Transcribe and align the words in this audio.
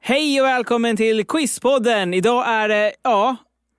Hej 0.00 0.40
och 0.40 0.46
välkommen 0.46 0.96
till 0.96 1.26
Quizpodden! 1.26 2.14
Idag 2.14 2.48
är 2.48 2.68
det, 2.68 2.92
ja, 3.02 3.36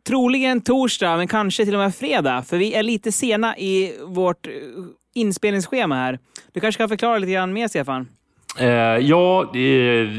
troligen 0.07 0.61
torsdag, 0.61 1.17
men 1.17 1.27
kanske 1.27 1.65
till 1.65 1.73
och 1.75 1.79
med 1.79 1.95
fredag. 1.95 2.43
För 2.43 2.57
vi 2.57 2.73
är 2.73 2.83
lite 2.83 3.11
sena 3.11 3.57
i 3.57 3.97
vårt 4.01 4.47
eh, 4.47 4.53
inspelningsschema 5.15 5.95
här. 5.95 6.19
Du 6.53 6.59
kanske 6.59 6.81
kan 6.81 6.89
förklara 6.89 7.17
lite 7.17 7.31
grann 7.33 7.53
mer, 7.53 7.67
Stefan? 7.67 8.07
Eh, 8.57 8.67
ja, 9.07 9.55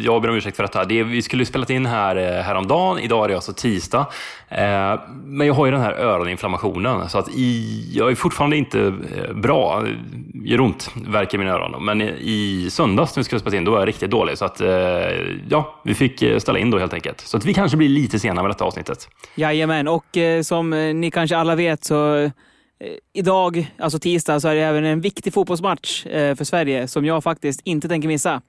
jag 0.03 0.23
ber 0.23 0.29
om 0.29 0.37
ursäkt 0.37 0.57
för 0.57 0.63
detta. 0.63 0.85
Det, 0.85 1.03
vi 1.03 1.23
skulle 1.23 1.47
spelat 1.47 1.71
in 1.71 1.87
här 1.87 2.17
eh, 2.17 2.43
häromdagen. 2.43 2.99
Idag 2.99 3.25
är 3.25 3.29
det 3.29 3.35
alltså 3.35 3.53
tisdag. 3.53 4.07
Eh, 4.49 5.01
men 5.25 5.47
jag 5.47 5.55
har 5.55 5.67
ju 5.67 5.73
den 5.73 5.81
här 5.81 5.93
öroninflammationen. 5.93 7.09
Så 7.09 7.19
att 7.19 7.29
i, 7.29 7.85
jag 7.93 8.11
är 8.11 8.15
fortfarande 8.15 8.57
inte 8.57 8.81
eh, 9.17 9.35
bra. 9.35 9.83
Det 9.83 10.49
gör 10.49 10.61
ont, 10.61 10.91
verkar 10.95 11.35
i 11.35 11.39
mina 11.39 11.53
öron. 11.53 11.85
Men 11.85 12.01
i, 12.01 12.15
i 12.21 12.71
söndags 12.71 13.17
när 13.17 13.21
vi 13.21 13.25
skulle 13.25 13.41
spela 13.41 13.57
in, 13.57 13.65
då 13.65 13.71
var 13.71 13.79
jag 13.79 13.89
riktigt 13.89 14.11
dålig. 14.11 14.39
Så 14.39 14.45
att, 14.45 14.61
eh, 14.61 14.71
ja, 15.49 15.81
vi 15.85 15.95
fick 15.95 16.23
eh, 16.23 16.39
ställa 16.39 16.59
in 16.59 16.71
då 16.71 16.79
helt 16.79 16.95
enkelt. 16.95 17.21
Så 17.21 17.37
att 17.37 17.45
vi 17.45 17.55
kanske 17.55 17.77
blir 17.77 17.89
lite 17.89 18.19
sena 18.19 18.43
med 18.43 18.51
detta 18.51 18.65
avsnittet. 18.65 19.09
Jajamän, 19.35 19.89
och 19.89 20.17
eh, 20.17 20.43
som 20.43 20.73
eh, 20.73 20.95
ni 20.95 21.11
kanske 21.11 21.37
alla 21.37 21.55
vet 21.55 21.85
så 21.85 22.31
idag, 23.13 23.75
alltså 23.79 23.99
tisdag, 23.99 24.41
så 24.41 24.49
är 24.49 24.55
det 24.55 24.61
även 24.61 24.85
en 24.85 25.01
viktig 25.01 25.33
fotbollsmatch 25.35 26.07
eh, 26.07 26.35
för 26.35 26.45
Sverige 26.45 26.89
som 26.89 27.05
jag 27.05 27.23
faktiskt 27.25 27.61
inte 27.65 27.89
tänker 27.89 28.09
missa. 28.09 28.43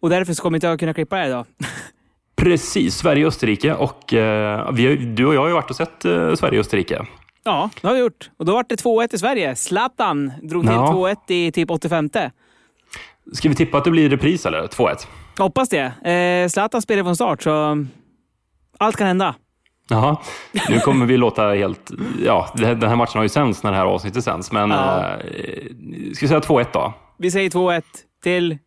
Och 0.00 0.10
därför 0.10 0.34
kommer 0.34 0.56
inte 0.56 0.66
jag 0.66 0.78
kunna 0.80 0.94
klippa 0.94 1.16
det 1.16 1.22
här 1.22 1.28
idag. 1.28 1.46
Precis, 2.36 2.96
Sverige-Österrike. 2.96 3.74
Och 3.74 4.14
eh, 4.14 4.72
vi, 4.72 4.96
du 4.96 5.26
och 5.26 5.34
jag 5.34 5.40
har 5.40 5.48
ju 5.48 5.54
varit 5.54 5.70
och 5.70 5.76
sett 5.76 6.04
eh, 6.04 6.34
Sverige-Österrike. 6.34 7.06
Ja, 7.44 7.70
det 7.80 7.86
har 7.86 7.94
vi 7.94 8.00
gjort. 8.00 8.30
Och 8.36 8.44
då 8.44 8.52
var 8.52 8.64
det 8.68 8.74
2-1 8.74 9.14
i 9.14 9.18
Sverige. 9.18 9.56
Zlatan 9.56 10.32
drog 10.42 10.62
till 10.62 10.72
Ja. 10.72 11.14
2-1 11.28 11.32
i 11.32 11.52
typ 11.52 11.70
85. 11.70 12.10
Ska 13.32 13.48
vi 13.48 13.54
tippa 13.54 13.78
att 13.78 13.84
det 13.84 13.90
blir 13.90 14.10
repris 14.10 14.46
eller? 14.46 14.66
2-1? 14.66 15.06
Jag 15.36 15.44
hoppas 15.44 15.68
det. 15.68 16.10
Eh, 16.10 16.48
Zlatan 16.48 16.82
spelar 16.82 17.02
från 17.02 17.16
start, 17.16 17.42
så 17.42 17.84
allt 18.78 18.96
kan 18.96 19.06
hända. 19.06 19.34
Jaha, 19.88 20.16
nu 20.68 20.80
kommer 20.80 21.06
vi 21.06 21.16
låta 21.16 21.48
helt... 21.48 21.90
Ja, 22.24 22.48
den 22.54 22.82
här 22.82 22.96
matchen 22.96 23.12
har 23.14 23.22
ju 23.22 23.28
sänds 23.28 23.62
när 23.62 23.70
det 23.70 23.76
här 23.76 23.84
avsnittet 23.84 24.24
sänds, 24.24 24.52
men... 24.52 24.70
Ja. 24.70 25.10
Eh, 25.10 26.12
ska 26.14 26.24
vi 26.24 26.28
säga 26.28 26.40
2-1 26.40 26.66
då? 26.72 26.92
Vi 27.18 27.30
säger 27.30 27.50
2-1 27.50 27.82
till 28.22 28.58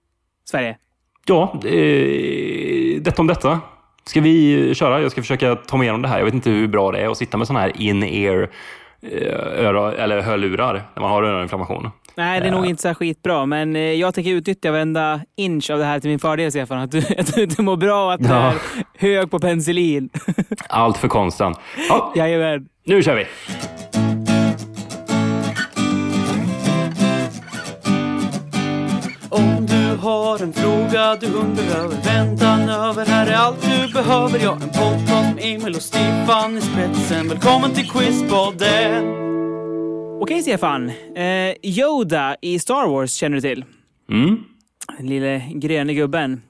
Sverige. 0.50 0.78
Ja, 1.26 1.62
eh, 1.66 3.02
detta 3.02 3.22
om 3.22 3.28
detta. 3.28 3.60
Ska 4.06 4.22
vi 4.22 4.76
köra? 4.76 5.02
Jag 5.02 5.12
ska 5.12 5.22
försöka 5.22 5.56
ta 5.56 5.78
mig 5.78 5.86
igenom 5.86 6.02
det 6.02 6.08
här. 6.08 6.18
Jag 6.18 6.26
vet 6.26 6.34
inte 6.34 6.50
hur 6.50 6.68
bra 6.68 6.92
det 6.92 7.00
är 7.00 7.10
att 7.10 7.18
sitta 7.18 7.38
med 7.38 7.48
sådana 7.48 7.60
här 7.60 7.82
in-ear 7.82 8.50
eh, 9.02 9.66
eller 10.04 10.22
hörlurar 10.22 10.74
när 10.96 11.02
man 11.02 11.12
har 11.12 11.24
öroninflammation. 11.24 11.90
Nej, 12.18 12.42
det 12.42 12.48
är 12.48 12.52
nog 12.52 12.66
inte 12.66 12.82
så 12.82 12.94
skitbra, 12.94 13.46
men 13.46 13.76
eh, 13.76 13.82
jag 13.82 14.14
tänker 14.14 14.32
utnyttja 14.32 14.72
varenda 14.72 15.22
inch 15.38 15.70
av 15.70 15.80
det 15.80 15.86
här 15.86 16.00
till 16.00 16.10
min 16.10 16.20
fördel, 16.20 16.52
Stefan. 16.52 16.78
Att 16.80 16.92
du, 16.92 16.98
att 17.18 17.34
du, 17.58 17.64
mår 17.64 17.78
bra 17.78 18.06
och 18.06 18.14
att 18.14 18.22
du 18.24 18.28
Ja. 18.30 18.52
är 18.52 18.56
hög 18.98 19.32
på 19.32 19.40
penicillin. 19.40 20.10
Allt 20.70 20.98
för 20.98 21.08
konsten. 21.08 21.54
Ja, 21.90 22.14
Jajamän. 22.16 22.68
nu 22.86 23.04
kör 23.04 23.16
vi! 23.16 23.26
Om 29.30 29.66
du 29.66 29.96
har 30.02 30.44
en 30.44 30.54
fråga 30.54 31.16
du 31.16 31.28
undrar 31.28 31.76
över 31.80 31.96
väntan 32.06 32.70
över 32.70 33.06
Här 33.06 33.28
är 33.28 33.34
allt 33.36 33.62
du 33.62 33.94
behöver, 33.94 34.40
ja 34.44 34.54
en 34.54 34.70
podcast 34.70 35.36
med 35.36 35.44
Emil 35.46 35.76
och 35.76 35.82
Stefan 35.82 36.58
i 36.58 36.62
spetsen 36.62 37.28
Välkommen 37.28 37.72
till 37.74 37.90
Quizpodden! 37.90 39.06
Okej, 40.22 40.42
Stefan. 40.42 40.90
Eh, 41.16 41.54
Yoda 41.62 42.36
i 42.42 42.60
Star 42.60 42.88
Wars 42.88 43.14
känner 43.14 43.36
du 43.36 43.42
till? 43.42 43.66
Mm. 44.12 44.44
Den 44.98 45.08
lille 45.08 45.44
gröna 45.54 45.94
gubben. 45.94 46.42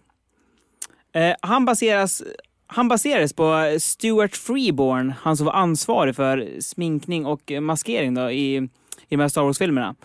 Eh, 1.14 1.36
han, 1.42 1.66
baseras, 1.66 2.24
han 2.68 2.88
baseras 2.88 3.34
på 3.34 3.78
Stuart 3.80 4.36
Freeborn, 4.36 5.14
han 5.22 5.38
som 5.38 5.46
var 5.46 5.54
ansvarig 5.54 6.16
för 6.16 6.62
sminkning 6.62 7.26
och 7.26 7.52
maskering 7.62 8.14
då, 8.14 8.32
i, 8.32 8.56
i 8.56 8.70
de 9.10 9.20
här 9.20 9.28
Star 9.28 9.44
Wars-filmerna. 9.44 9.96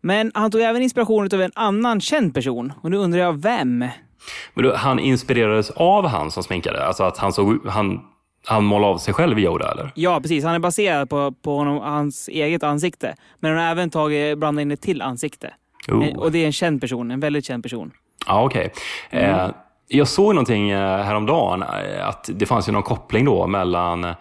Men 0.00 0.32
han 0.34 0.50
tog 0.50 0.60
även 0.60 0.82
inspiration 0.82 1.28
av 1.32 1.42
en 1.42 1.52
annan 1.54 2.00
känd 2.00 2.34
person. 2.34 2.72
Och 2.82 2.90
nu 2.90 2.96
undrar 2.96 3.20
jag 3.20 3.42
vem? 3.42 3.78
Men 4.54 4.64
då, 4.64 4.74
han 4.74 4.98
inspirerades 4.98 5.70
av 5.70 6.06
han 6.06 6.30
som 6.30 6.42
sminkade? 6.42 6.84
Alltså 6.84 7.02
att 7.02 7.18
han, 7.18 7.32
såg, 7.32 7.66
han, 7.66 8.00
han 8.46 8.64
målade 8.64 8.94
av 8.94 8.98
sig 8.98 9.14
själv 9.14 9.38
i 9.38 9.42
Yoda, 9.42 9.72
eller? 9.72 9.92
Ja, 9.94 10.20
precis. 10.20 10.44
Han 10.44 10.54
är 10.54 10.58
baserad 10.58 11.10
på, 11.10 11.32
på 11.32 11.56
honom, 11.56 11.78
hans 11.78 12.28
eget 12.28 12.62
ansikte. 12.62 13.14
Men 13.38 13.50
han 13.50 13.60
har 13.60 13.70
även 13.70 13.90
tagit, 13.90 14.38
blandat 14.38 14.62
in 14.62 14.70
ett 14.70 14.80
till 14.80 15.02
ansikte. 15.02 15.54
Oh. 15.88 16.16
Och 16.16 16.32
det 16.32 16.38
är 16.38 16.46
en 16.46 16.52
känd 16.52 16.80
person. 16.80 17.10
En 17.10 17.20
väldigt 17.20 17.44
känd 17.44 17.62
person. 17.62 17.90
Ja, 18.26 18.44
okej. 18.44 18.72
Eh, 19.10 19.50
jag 19.88 20.08
såg 20.08 20.34
någonting 20.34 20.70
eh, 20.70 21.04
häromdagen, 21.04 21.62
eh, 21.62 22.08
att 22.08 22.30
det 22.32 22.46
fanns 22.46 22.68
ju 22.68 22.72
någon 22.72 22.82
koppling 22.82 23.24
då 23.24 23.46
mellan 23.46 24.14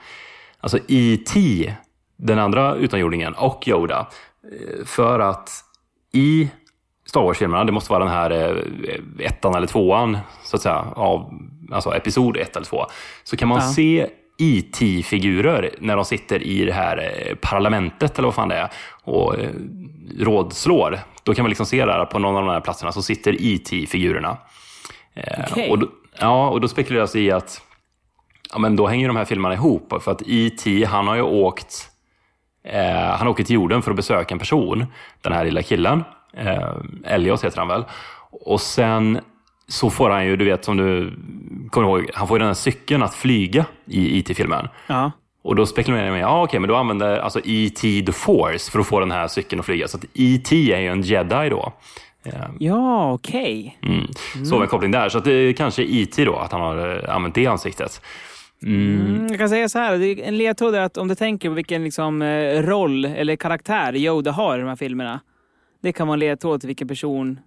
alltså 0.60 0.78
E.T., 0.88 1.74
den 2.18 2.40
andra 2.40 2.76
utomjordingen, 2.76 3.34
och 3.34 3.68
Yoda. 3.68 4.08
För 4.86 5.20
att 5.20 5.50
i 6.14 6.50
Star 7.06 7.22
Wars-filmerna, 7.22 7.64
det 7.64 7.72
måste 7.72 7.92
vara 7.92 8.04
den 8.04 8.14
här 8.14 8.64
ettan 9.20 9.56
eller 9.56 9.68
tvåan, 9.68 10.18
så 10.44 10.56
att 10.56 10.62
säga, 10.62 10.86
av 10.96 11.34
alltså 11.72 11.96
episod 11.96 12.38
ett 12.38 12.56
eller 12.56 12.66
två, 12.66 12.86
så 13.24 13.38
kan 13.38 13.48
man 13.48 13.58
Ja. 13.62 13.68
se 13.74 14.08
IT-figurer 14.40 15.70
när 15.80 15.96
de 15.96 16.06
sitter 16.06 16.44
i 16.44 16.66
det 16.66 16.74
här 16.74 16.98
eh, 16.98 17.36
parlamentet, 17.36 18.18
eller 18.20 18.28
vad 18.28 18.36
fan 18.36 18.50
det 18.50 18.56
är, 18.56 18.70
och 19.04 19.40
eh, 19.40 19.50
rådslår. 20.20 21.00
Då 21.24 21.34
kan 21.34 21.44
man 21.44 21.50
liksom 21.50 21.66
se 21.66 21.86
där 21.86 22.06
på 22.06 22.20
någon 22.20 22.36
av 22.36 22.46
de 22.46 22.52
här 22.52 22.62
platserna 22.62 22.92
så 22.92 23.02
sitter 23.02 23.36
IT-figurerna. 23.40 24.38
Eh, 25.14 25.44
Okej. 25.52 25.70
och 25.70 25.80
då, 25.80 25.88
ja, 26.20 26.50
och 26.50 26.62
då 26.62 26.68
spekuleras 26.68 27.12
det 27.12 27.20
i 27.20 27.32
att 27.32 27.62
ja, 28.54 28.60
men 28.60 28.76
då 28.76 28.88
hänger 28.88 29.08
de 29.08 29.18
här 29.18 29.26
filmerna 29.26 29.54
ihop. 29.56 29.94
För 30.04 30.12
att 30.12 30.22
E.T. 30.26 30.86
han 30.86 31.08
har 31.08 31.16
ju 31.16 31.22
åkt 31.22 31.90
eh, 32.64 33.16
han 33.18 33.28
åker 33.28 33.44
till 33.44 33.56
jorden 33.56 33.82
för 33.82 33.92
att 33.92 33.98
besöka 33.98 34.36
en 34.36 34.40
person, 34.40 34.86
den 35.22 35.34
här 35.34 35.46
lilla 35.46 35.62
killen. 35.62 36.04
Eh, 36.34 36.72
Elliot 37.04 37.44
heter 37.44 37.58
han 37.58 37.68
väl. 37.68 37.84
Och 38.32 38.62
sen 38.62 39.20
så 39.68 39.90
får 39.90 40.10
han 40.10 40.26
ju, 40.26 40.36
du 40.36 40.46
vet 40.46 40.66
som 40.66 40.78
du 40.78 41.14
kommer 41.70 41.88
ihåg, 41.88 42.10
han 42.14 42.28
får 42.28 42.38
ju 42.38 42.40
den 42.40 42.48
här 42.48 42.54
cykeln 42.54 43.04
att 43.04 43.14
flyga 43.14 43.66
i 43.86 44.18
IT-filmen. 44.18 44.68
Ja. 44.88 45.12
Och 45.44 45.56
då 45.56 45.66
spekulerar 45.66 46.06
jag 46.06 46.12
med, 46.14 46.22
ja 46.22 46.44
okej, 46.44 46.60
men 46.60 46.68
då 46.68 46.76
använder 46.76 47.18
alltså 47.18 47.40
E.T. 47.46 48.04
the 48.06 48.12
Force 48.12 48.72
för 48.72 48.80
att 48.80 48.88
få 48.88 49.00
den 49.00 49.12
här 49.12 49.28
cykeln 49.28 49.60
att 49.60 49.66
flyga. 49.66 49.88
Så 49.88 49.98
att 49.98 50.06
E.T. 50.14 50.74
är 50.74 50.80
ju 50.80 50.88
en 50.88 51.02
jedi 51.02 51.50
då. 51.50 51.74
Eh, 52.26 52.34
Ja, 52.60 53.14
okej. 53.14 53.80
Mm. 53.84 54.46
Så 54.46 54.62
en 54.62 54.68
koppling 54.68 54.92
där. 54.92 55.10
Så 55.10 55.18
att 55.18 55.24
det 55.24 55.32
är 55.32 55.54
kanske 55.54 55.84
IT 55.84 56.16
då, 56.18 56.36
att 56.36 56.52
han 56.52 56.62
har 56.62 57.04
eh, 57.04 57.16
använt 57.16 57.36
det 57.36 57.46
ansiktet. 57.46 58.02
Mm, 58.64 59.28
jag 59.30 59.40
kan 59.40 59.50
säga 59.50 59.70
så 59.70 59.80
här, 59.80 60.20
en 60.20 60.38
ledtråd 60.38 60.76
är 60.76 60.82
att 60.82 60.98
om 60.98 61.08
du 61.08 61.16
tänker 61.16 61.50
på 61.50 61.56
vilken 61.56 61.84
liksom, 61.84 62.22
eh, 62.22 62.62
roll 62.62 63.06
eller 63.06 63.36
karaktär 63.36 63.96
Yoda 63.96 64.32
har 64.32 64.58
i 64.58 64.62
de 64.62 64.68
här 64.68 64.76
filmerna. 64.76 65.20
Det 65.84 65.94
kan 65.94 66.08
vara 66.08 66.14
en 66.14 66.20
ledtråd 66.20 66.60
till 66.60 66.68
vilken 66.68 66.88
person 66.88 67.40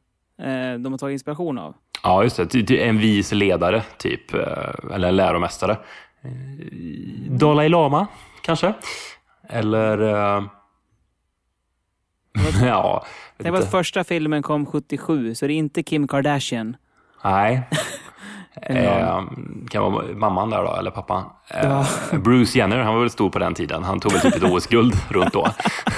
de 0.78 0.92
har 0.92 0.98
tagit 0.98 1.12
inspiration 1.12 1.58
av. 1.58 1.74
Ja, 2.02 2.22
just 2.22 2.36
det. 2.52 2.88
En 2.88 2.98
vis 2.98 3.32
ledare, 3.32 3.82
typ. 3.98 4.34
eh, 4.34 4.94
Eller 4.94 5.08
en 5.08 5.16
läromästare. 5.16 5.72
Eh, 6.22 6.30
Dalai 7.30 7.68
Lama, 7.68 8.06
kanske? 8.42 8.74
Eller... 9.48 9.98
eh, 10.38 10.42
ja, 12.62 13.04
Det 13.36 13.50
var 13.50 13.60
första 13.70 14.04
filmen 14.04 14.42
kom 14.42 14.66
77, 14.66 15.34
så 15.34 15.46
det 15.46 15.52
är 15.52 15.56
inte 15.56 15.82
Kim 15.82 16.08
Kardashian. 16.08 16.76
Nej. 17.24 17.68
Eh, 18.62 19.22
kan 19.70 19.82
vara 19.92 20.04
mamman 20.16 20.50
där 20.50 20.62
då, 20.64 20.76
eller 20.76 20.90
pappan. 20.90 21.24
Eh, 21.54 21.86
Bruce 22.18 22.58
Jenner, 22.58 22.78
han 22.78 22.94
var 22.94 23.00
väl 23.00 23.10
stor 23.10 23.30
på 23.30 23.38
den 23.38 23.54
tiden. 23.54 23.84
Han 23.84 24.00
tog 24.00 24.12
väl 24.12 24.20
typ 24.20 24.34
ett 24.36 24.42
OS-guld 24.52 24.94
runt 25.08 25.32
då. 25.32 25.48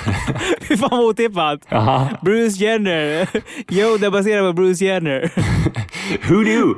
Fy 0.61 0.77
fan 0.77 0.89
vad 0.91 1.01
otippat! 1.05 1.61
Jaha. 1.69 2.09
Bruce 2.23 2.65
Jenner. 2.65 3.29
Jo, 3.69 3.97
det 4.01 4.07
är 4.07 4.11
baserat 4.11 4.49
på 4.49 4.53
Bruce 4.53 4.85
Jenner. 4.85 5.33
Who 6.29 6.43
knew? 6.45 6.75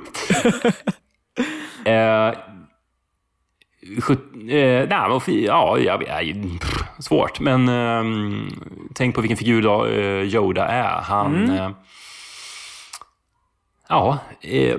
eh, 1.85 2.35
sjut- 4.01 4.35
eh, 4.35 4.89
nej, 4.89 5.21
fi- 5.21 5.47
ja, 5.47 5.79
jag, 5.79 6.03
jag, 6.09 6.35
pff, 6.61 6.85
svårt. 6.99 7.41
Men 7.41 7.69
eh, 7.69 8.03
tänk 8.95 9.15
på 9.15 9.21
vilken 9.21 9.37
figur 9.39 9.63
då, 9.63 9.87
eh, 9.87 10.23
Yoda 10.23 10.67
är. 10.67 11.01
Han... 11.03 11.51
Eh, 11.51 11.71
ja, 13.89 14.19
eh, 14.41 14.77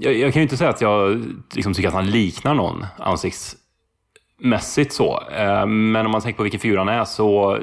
jag, 0.00 0.14
jag 0.14 0.32
kan 0.32 0.40
ju 0.40 0.42
inte 0.42 0.56
säga 0.56 0.70
att 0.70 0.80
jag 0.80 1.24
liksom, 1.52 1.74
tycker 1.74 1.88
att 1.88 1.94
han 1.94 2.10
liknar 2.10 2.54
någon 2.54 2.86
ansiktsmässigt 2.98 4.92
så. 4.92 5.22
Eh, 5.30 5.66
men 5.66 6.06
om 6.06 6.12
man 6.12 6.20
tänker 6.20 6.36
på 6.36 6.42
vilken 6.42 6.60
figur 6.60 6.76
han 6.76 6.88
är 6.88 7.04
så... 7.04 7.58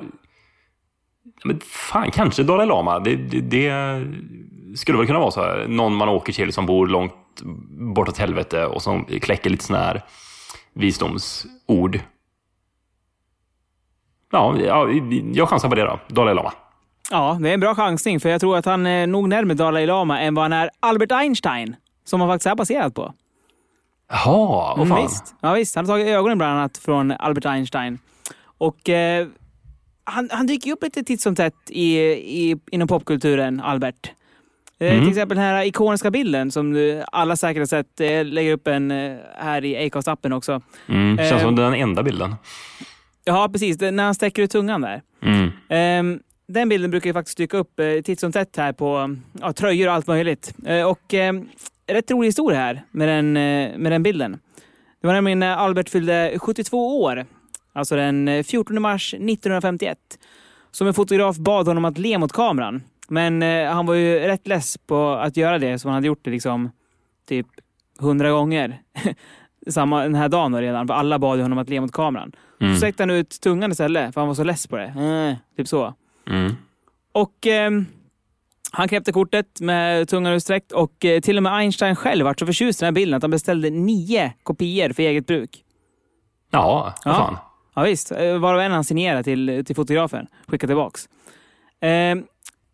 Men 1.44 1.60
fan, 1.60 2.12
kanske 2.12 2.44
Dalai 2.44 2.68
Lama. 2.68 3.00
Det, 3.00 3.16
det, 3.16 3.42
det 3.42 4.78
skulle 4.78 4.98
väl 4.98 5.08
kunna 5.08 5.20
vara 5.20 5.32
så 5.32 5.42
här. 5.42 5.66
Någon 5.68 5.96
man 5.96 6.10
åker 6.10 6.34
till 6.34 6.54
som 6.54 6.66
bor 6.66 6.88
långt 6.88 7.14
bortåt 7.96 8.18
helvete 8.18 8.66
och 8.66 8.82
som 8.82 9.06
kläcker 9.06 9.50
lite 9.50 9.64
sådana 9.64 9.86
här 9.86 10.04
visdomsord. 10.74 12.00
Ja, 14.32 14.58
jag, 14.60 15.14
jag 15.34 15.50
chansar 15.50 15.70
på 15.70 15.76
det 15.76 15.84
då. 15.84 16.00
Dalai 16.08 16.34
Lama. 16.34 16.54
Ja, 17.12 17.38
det 17.42 17.50
är 17.50 17.54
en 17.54 17.60
bra 17.60 17.76
chansning, 17.76 18.20
för 18.20 18.30
jag 18.30 18.42
tror 18.42 18.58
att 18.58 18.66
han 18.66 18.86
är 18.86 19.08
nog 19.08 19.30
närmare 19.30 19.58
Dalai 19.58 19.86
Lama 19.86 20.20
än 20.20 20.36
vad 20.36 20.44
han 20.44 20.54
är 20.54 20.70
Albert 20.80 21.12
Einstein, 21.12 21.76
som 22.08 22.22
han 22.22 22.30
faktiskt 22.30 22.48
är 22.48 22.56
baserad 22.56 22.96
på. 22.96 23.14
Jaha, 24.10 24.76
vad 24.78 24.86
Mm, 24.86 24.90
fan. 24.90 25.04
visst. 25.04 25.36
Ja, 25.42 25.54
visst. 25.54 25.76
Han 25.76 25.86
har 25.86 25.94
tagit 25.94 26.08
ögonen 26.08 26.38
bland 26.38 26.54
annat 26.60 26.78
från 26.78 27.12
Albert 27.12 27.46
Einstein. 27.46 28.00
Och 28.58 28.90
eh, 28.90 29.28
han, 30.04 30.30
han 30.32 30.48
dyker 30.48 30.68
ju 30.68 30.74
upp 30.74 30.84
lite 30.84 31.04
titt 31.04 31.22
som 31.22 31.36
tätt 31.36 31.54
i, 31.70 31.98
i, 32.12 32.58
inom 32.72 32.88
popkulturen, 32.88 33.60
Albert. 33.62 34.06
Eh, 34.08 34.12
Mm. 34.80 35.00
Till 35.02 35.10
exempel 35.10 35.38
den 35.38 35.46
här 35.46 35.64
ikoniska 35.66 36.12
bilden 36.12 36.52
som 36.52 36.74
du 36.74 37.04
alla 37.12 37.36
säkert 37.36 37.62
har 37.62 37.66
sett. 37.66 38.00
Eh, 38.02 38.26
lägger 38.26 38.54
upp 38.54 38.68
en 38.68 38.92
eh, 38.92 39.18
här 39.38 39.66
i 39.66 39.76
Acast-appen 39.90 40.34
också. 40.34 40.62
Mm, 40.88 41.18
känns 41.18 41.32
Eh, 41.32 41.40
som 41.42 41.56
den 41.56 41.74
enda 41.74 42.04
bilden. 42.04 42.36
Ja, 43.24 43.50
precis. 43.52 43.78
Det, 43.78 43.92
när 43.92 44.04
han 44.04 44.16
sträcker 44.16 44.42
ut 44.44 44.52
tungan 44.52 44.82
där. 44.82 45.02
Mm. 45.22 45.50
Ehm, 45.70 46.20
den 46.48 46.70
bilden 46.70 46.92
brukar 46.92 47.10
ju 47.10 47.14
faktiskt 47.14 47.38
dyka 47.38 47.58
upp 47.58 47.80
eh, 47.80 48.02
titt 48.04 48.20
som 48.20 48.32
tätt 48.32 48.58
här 48.58 48.74
på 48.74 49.16
ja, 49.42 49.54
tröjor 49.54 49.88
och 49.88 49.94
allt 49.94 50.08
möjligt. 50.08 50.54
Eh, 50.66 50.84
och 50.84 51.14
eh, 51.14 51.34
rätt 51.88 52.12
rolig 52.12 52.28
historia 52.28 52.60
här 52.60 52.84
med 52.92 53.08
den, 53.08 53.38
eh, 53.38 53.78
med 53.78 53.92
den 53.92 54.04
bilden. 54.04 54.40
Det 55.02 55.08
var 55.08 55.14
nämligen 55.14 55.40
när 55.40 55.56
Albert 55.56 55.90
fyllde 55.90 56.34
72 56.40 57.02
år, 57.02 57.26
alltså 57.74 57.96
den 57.96 58.28
eh, 58.28 58.44
14 58.44 58.82
mars 58.82 59.14
1951, 59.14 59.98
som 60.72 60.88
en 60.88 60.94
fotograf 60.94 61.38
bad 61.38 61.68
honom 61.68 61.86
att 61.86 61.98
le 61.98 62.18
mot 62.18 62.32
kameran. 62.32 62.84
Men 63.08 63.44
eh, 63.44 63.72
han 63.72 63.86
var 63.86 63.94
ju 63.94 64.20
rätt 64.20 64.48
less 64.48 64.78
på 64.78 65.10
att 65.12 65.38
göra 65.38 65.60
det, 65.60 65.80
så 65.80 65.88
han 65.88 65.96
hade 65.96 66.08
gjort 66.08 66.24
det 66.24 66.32
liksom 66.32 66.72
typ 67.28 67.48
hundra 68.00 68.32
gånger. 68.32 68.82
Samma 69.68 70.04
den 70.04 70.16
här 70.16 70.30
dagen 70.30 70.62
redan, 70.62 70.88
för 70.88 70.94
alla 70.94 71.20
bad 71.20 71.40
honom 71.40 71.58
att 71.58 71.70
le 71.70 71.82
mot 71.82 71.92
kameran. 71.92 72.32
Mm. 72.62 72.74
Så 72.74 72.78
sträckte 72.78 73.04
han 73.04 73.10
ut 73.10 73.42
tungan 73.42 73.72
istället, 73.72 74.14
för 74.14 74.22
han 74.22 74.28
var 74.28 74.36
så 74.36 74.44
less 74.44 74.68
på 74.68 74.78
det. 74.78 74.86
Eh, 74.86 75.58
typ 75.58 75.68
så. 75.68 75.94
Mm. 76.28 76.56
Och 77.12 77.48
ehm, 77.48 77.86
han 78.72 78.88
knäppte 78.88 79.12
kortet 79.12 79.62
med 79.62 80.08
tungan 80.10 80.34
utsträckt 80.34 80.72
och 80.72 81.06
eh, 81.06 81.20
till 81.20 81.38
och 81.38 81.44
med 81.44 81.54
Einstein 81.54 81.96
själv 81.96 82.26
var 82.26 82.36
så 82.40 82.46
förtjust 82.46 82.82
i 82.82 82.86
den 82.86 82.88
här 82.88 82.92
bilden 82.92 83.18
att 83.18 83.24
han 83.24 83.32
beställde 83.32 83.70
nio 83.70 84.34
kopior 84.44 84.94
för 84.94 85.04
eget 85.04 85.28
bruk. 85.28 85.64
Ja, 86.52 86.94
vad 87.06 87.14
Ja. 87.14 87.18
fan. 87.18 87.38
Ja, 87.76 87.82
visst, 87.82 88.12
eh, 88.12 88.38
varav 88.38 88.60
en 88.62 88.72
han 88.72 88.84
signerade 88.84 89.24
till, 89.24 89.64
till 89.66 89.76
fotografen. 89.76 90.28
Skickade 90.48 90.72
tillbaks. 90.72 91.10
Ehm, 91.82 92.24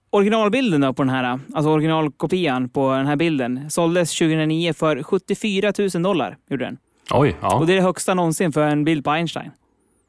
originalbilden 0.10 0.82
då 0.82 0.94
på 0.94 1.04
den 1.04 1.10
här, 1.10 1.40
alltså 1.54 1.70
originalkopian 1.70 2.70
på 2.70 2.92
den 2.92 3.08
här 3.08 3.16
bilden, 3.16 3.70
såldes 3.72 4.18
2009 4.18 4.74
för 4.74 5.04
74 5.04 5.74
000 5.94 6.04
dollar. 6.04 6.38
Gjorde 6.50 6.66
den. 6.66 6.78
Oj, 7.12 7.36
ja. 7.42 7.56
Och 7.56 7.68
det 7.68 7.74
är 7.74 7.76
det 7.78 7.82
högsta 7.84 8.14
någonsin 8.14 8.52
för 8.52 8.68
en 8.68 8.84
bild 8.84 9.04
på 9.04 9.12
Einstein. 9.12 9.52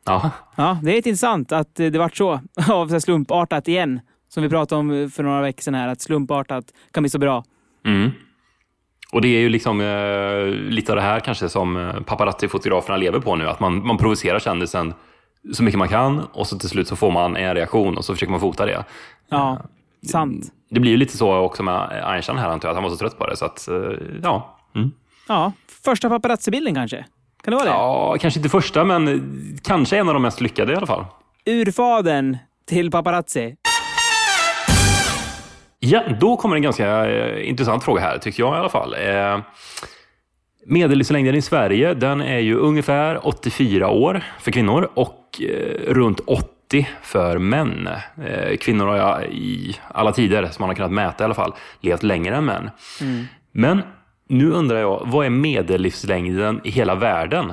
ja. 0.06 0.30
Ja, 0.56 0.78
det 0.82 0.92
är 0.92 0.96
intressant 0.96 1.52
att 1.52 1.80
eh, 1.80 1.86
det 1.86 1.98
vart 1.98 2.16
så 2.16 2.40
av 2.70 3.00
slumpartat 3.00 3.68
igen. 3.68 4.00
Som 4.34 4.42
vi 4.42 4.48
pratade 4.48 4.78
om 4.78 5.10
för 5.10 5.22
några 5.22 5.40
veckor 5.40 5.62
sedan 5.62 5.74
här, 5.74 5.88
att 5.88 6.00
slumpartat 6.00 6.64
kan 6.90 7.02
bli 7.02 7.10
så 7.10 7.18
bra. 7.18 7.44
Mm. 7.84 8.10
Och 9.12 9.20
det 9.20 9.28
är 9.28 9.40
ju 9.40 9.48
liksom 9.48 9.80
eh, 9.80 10.46
lite 10.70 10.92
av 10.92 10.96
det 10.96 11.02
här 11.02 11.20
kanske 11.20 11.48
som 11.48 11.76
eh, 11.76 12.00
paparazzi-fotograferna 12.00 12.96
lever 12.96 13.20
på 13.20 13.36
nu. 13.36 13.48
Att 13.48 13.60
man, 13.60 13.86
man 13.86 13.98
provocerar 13.98 14.38
kändisen 14.38 14.94
så 15.52 15.62
mycket 15.62 15.78
man 15.78 15.88
kan 15.88 16.20
och 16.20 16.46
så 16.46 16.58
till 16.58 16.68
slut 16.68 16.88
så 16.88 16.96
får 16.96 17.10
man 17.10 17.36
en 17.36 17.54
reaktion 17.54 17.96
och 17.96 18.04
så 18.04 18.14
försöker 18.14 18.30
man 18.30 18.40
fota 18.40 18.66
det. 18.66 18.84
Ja, 19.28 19.60
sant. 20.10 20.52
Det 20.70 20.80
blir 20.80 20.90
ju 20.90 20.96
lite 20.96 21.16
så 21.16 21.36
också 21.36 21.62
med 21.62 22.04
Einstein 22.04 22.38
här 22.38 22.48
antar 22.48 22.68
jag, 22.68 22.70
att 22.70 22.76
han 22.76 22.84
var 22.84 22.90
så 22.90 22.96
trött 22.96 23.18
på 23.18 23.26
det. 23.26 23.36
Så 23.36 23.44
att, 23.44 23.68
eh, 23.68 23.74
ja. 24.22 24.56
Mm. 24.74 24.90
Ja, 25.28 25.52
första 25.84 26.08
paparazzi-bilden 26.08 26.74
kanske? 26.74 27.04
Kan 27.42 27.50
det 27.50 27.56
vara 27.56 27.64
det? 27.64 27.70
ja, 27.70 28.16
kanske 28.20 28.40
inte 28.40 28.48
första, 28.48 28.84
men 28.84 29.08
eh, 29.08 29.20
kanske 29.62 29.98
en 29.98 30.08
av 30.08 30.14
de 30.14 30.22
mest 30.22 30.40
lyckade 30.40 30.72
i 30.72 30.76
alla 30.76 30.86
fall. 30.86 31.04
Urfaden 31.46 32.38
till 32.66 32.90
paparazzi. 32.90 33.56
Ja, 35.86 36.02
då 36.20 36.36
kommer 36.36 36.56
en 36.56 36.62
ganska 36.62 37.06
eh, 37.06 37.48
intressant 37.48 37.84
fråga 37.84 38.00
här, 38.00 38.18
tycker 38.18 38.42
jag 38.42 38.56
i 38.56 38.58
alla 38.58 38.68
fall. 38.68 38.94
Eh, 38.94 39.38
Medellivslängden 40.66 41.34
i 41.34 41.42
Sverige, 41.42 41.94
den 41.94 42.20
är 42.20 42.38
ju 42.38 42.56
ungefär 42.56 43.26
84 43.26 43.88
år 43.88 44.24
för 44.40 44.50
kvinnor 44.50 44.90
och 44.94 45.40
eh, 45.40 45.92
runt 45.92 46.20
80 46.20 46.88
för 47.02 47.38
män. 47.38 47.88
Kvinnor 48.60 48.86
har 48.86 48.96
jag 48.96 49.24
i 49.24 49.76
alla 49.88 50.12
tider, 50.12 50.46
som 50.46 50.62
man 50.62 50.68
har 50.68 50.74
kunnat 50.74 50.92
mäta 50.92 51.24
i 51.24 51.24
alla 51.24 51.34
fall, 51.34 51.54
levt 51.80 52.02
längre 52.02 52.36
än 52.36 52.44
män. 52.44 52.70
Men 53.52 53.82
nu 54.28 54.50
undrar 54.50 54.78
jag, 54.78 55.02
vad 55.06 55.26
är 55.26 55.30
medellivslängden 55.30 56.60
i 56.64 56.70
hela 56.70 56.94
världen? 56.94 57.52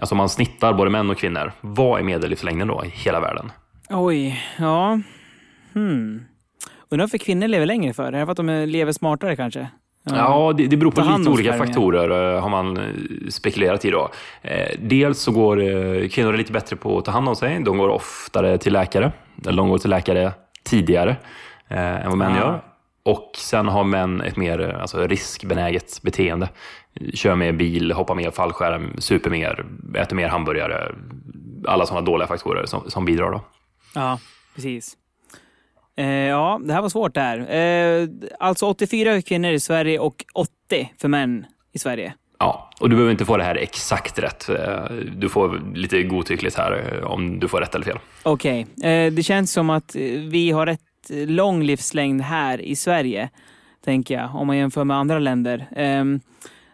Alltså 0.00 0.14
om 0.14 0.16
man 0.16 0.28
snittar 0.28 0.72
både 0.72 0.90
män 0.90 1.10
och 1.10 1.18
kvinnor. 1.18 1.52
Vad 1.60 2.00
är 2.00 2.04
medellivslängden 2.04 2.68
då 2.68 2.84
i 2.84 2.88
hela 2.88 3.20
världen? 3.20 3.52
Oj, 3.90 4.42
ja. 4.58 5.00
Hmm. 5.72 6.24
Undrar 6.90 7.02
varför 7.06 7.18
kvinnor 7.18 7.48
lever 7.48 7.66
längre 7.66 7.92
för? 7.92 8.04
Är 8.04 8.12
det 8.12 8.24
för 8.24 8.30
att 8.30 8.36
de 8.36 8.64
lever 8.68 8.92
smartare 8.92 9.36
kanske? 9.36 9.68
Ja, 10.04 10.52
det, 10.56 10.66
det 10.66 10.76
beror 10.76 10.90
på 10.90 11.00
lite 11.00 11.30
olika 11.30 11.52
faktorer 11.52 12.34
eh, 12.34 12.42
har 12.42 12.48
man 12.48 12.76
eh, 12.76 12.82
spekulerat 13.28 13.84
i. 13.84 13.90
Då. 13.90 14.10
Eh, 14.42 14.68
dels 14.78 15.18
så 15.18 15.32
går 15.32 16.08
kvinnor 16.08 16.32
lite 16.32 16.52
bättre 16.52 16.76
på 16.76 16.98
att 16.98 17.04
ta 17.04 17.10
hand 17.10 17.28
om 17.28 17.36
sig. 17.36 17.62
De 17.62 17.78
går 17.78 17.88
oftare 17.88 18.58
till 18.58 18.72
läkare. 18.72 19.12
Eller 19.46 19.56
de 19.56 19.68
går 19.68 19.78
till 19.78 19.90
läkare 19.90 20.32
tidigare 20.64 21.16
än 21.68 22.08
vad 22.08 22.18
män 22.18 22.32
Ah. 22.32 22.38
gör. 22.38 22.62
Och 23.02 23.30
sen 23.36 23.68
har 23.68 23.84
män 23.84 24.20
ett 24.20 24.36
mer 24.36 24.58
alltså, 24.80 25.06
riskbenäget 25.06 26.02
beteende. 26.02 26.48
Kör 27.14 27.34
mer 27.34 27.52
bil, 27.52 27.92
hoppar 27.92 28.14
mer 28.14 28.30
fallskärm, 28.30 28.94
super 28.98 29.30
mer, 29.30 29.64
äter 29.94 30.16
mer 30.16 30.28
hamburgare. 30.28 30.94
Alla 31.66 31.86
sådana 31.86 32.06
dåliga 32.06 32.26
faktorer 32.28 32.66
som, 32.66 32.90
som 32.90 33.04
bidrar. 33.04 33.30
Då. 33.30 33.40
Ja, 33.94 34.18
precis. 34.54 34.96
Eh, 35.96 36.06
ja, 36.06 36.60
det 36.64 36.72
här 36.72 36.82
var 36.82 36.88
svårt 36.88 37.14
det 37.14 37.20
här. 37.20 37.38
Eh, 38.02 38.08
alltså 38.40 38.66
84 38.66 39.22
kvinnor 39.22 39.50
i 39.50 39.60
Sverige 39.60 39.98
och 39.98 40.24
80 40.34 40.92
för 41.00 41.08
män 41.08 41.46
i 41.72 41.78
Sverige. 41.78 42.14
Ja, 42.38 42.70
och 42.80 42.90
du 42.90 42.96
behöver 42.96 43.12
inte 43.12 43.24
få 43.24 43.36
det 43.36 43.44
här 43.44 43.54
exakt 43.54 44.18
rätt. 44.18 44.48
Eh, 44.48 44.84
Du 45.16 45.28
får 45.28 45.74
lite 45.74 46.02
godtyckligt 46.02 46.56
här 46.56 47.04
om 47.04 47.40
du 47.40 47.48
får 47.48 47.60
rätt 47.60 47.74
eller 47.74 47.84
fel. 47.84 47.98
Okej, 48.22 48.66
eh, 48.82 49.12
det 49.12 49.22
känns 49.22 49.52
som 49.52 49.70
att 49.70 49.94
vi 50.30 50.50
har 50.50 50.66
rätt 50.66 50.80
lång 51.10 51.62
livslängd 51.62 52.20
här 52.22 52.60
i 52.60 52.76
Sverige, 52.76 53.30
tänker 53.84 54.14
jag, 54.14 54.34
om 54.34 54.46
man 54.46 54.56
jämför 54.56 54.84
med 54.84 54.96
andra 54.96 55.18
länder. 55.18 55.66
Ehm, 55.76 56.20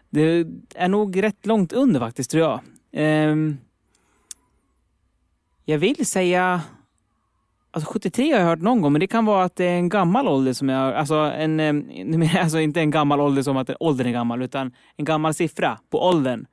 det 0.09 0.45
är 0.75 0.87
nog 0.87 1.23
rätt 1.23 1.45
långt 1.45 1.73
under 1.73 1.99
faktiskt, 1.99 2.31
tror 2.31 2.43
jag. 2.43 2.59
Ehm, 2.93 3.57
jag 5.65 5.77
vill 5.77 6.05
säga... 6.05 6.61
Alltså 7.75 7.93
73 7.93 8.31
har 8.33 8.39
jag 8.39 8.47
hört 8.47 8.59
någon 8.61 8.81
gång, 8.81 8.91
men 8.91 8.99
det 8.99 9.07
kan 9.07 9.25
vara 9.25 9.43
att 9.43 9.55
det 9.55 9.65
är 9.65 9.75
en 9.75 9.89
gammal 9.89 10.27
ålder 10.27 10.53
som 10.53 10.69
jag... 10.69 10.95
Alltså, 10.95 11.15
en, 11.15 11.59
eh, 11.59 11.73
alltså 12.43 12.59
inte 12.59 12.79
en 12.79 12.91
gammal 12.91 13.21
ålder 13.21 13.41
som 13.41 13.57
att 13.57 13.69
åldern 13.79 14.07
är 14.07 14.11
gammal, 14.11 14.41
utan 14.41 14.71
en 14.97 15.05
gammal 15.05 15.33
siffra 15.33 15.77
på 15.89 16.07
åldern. 16.07 16.45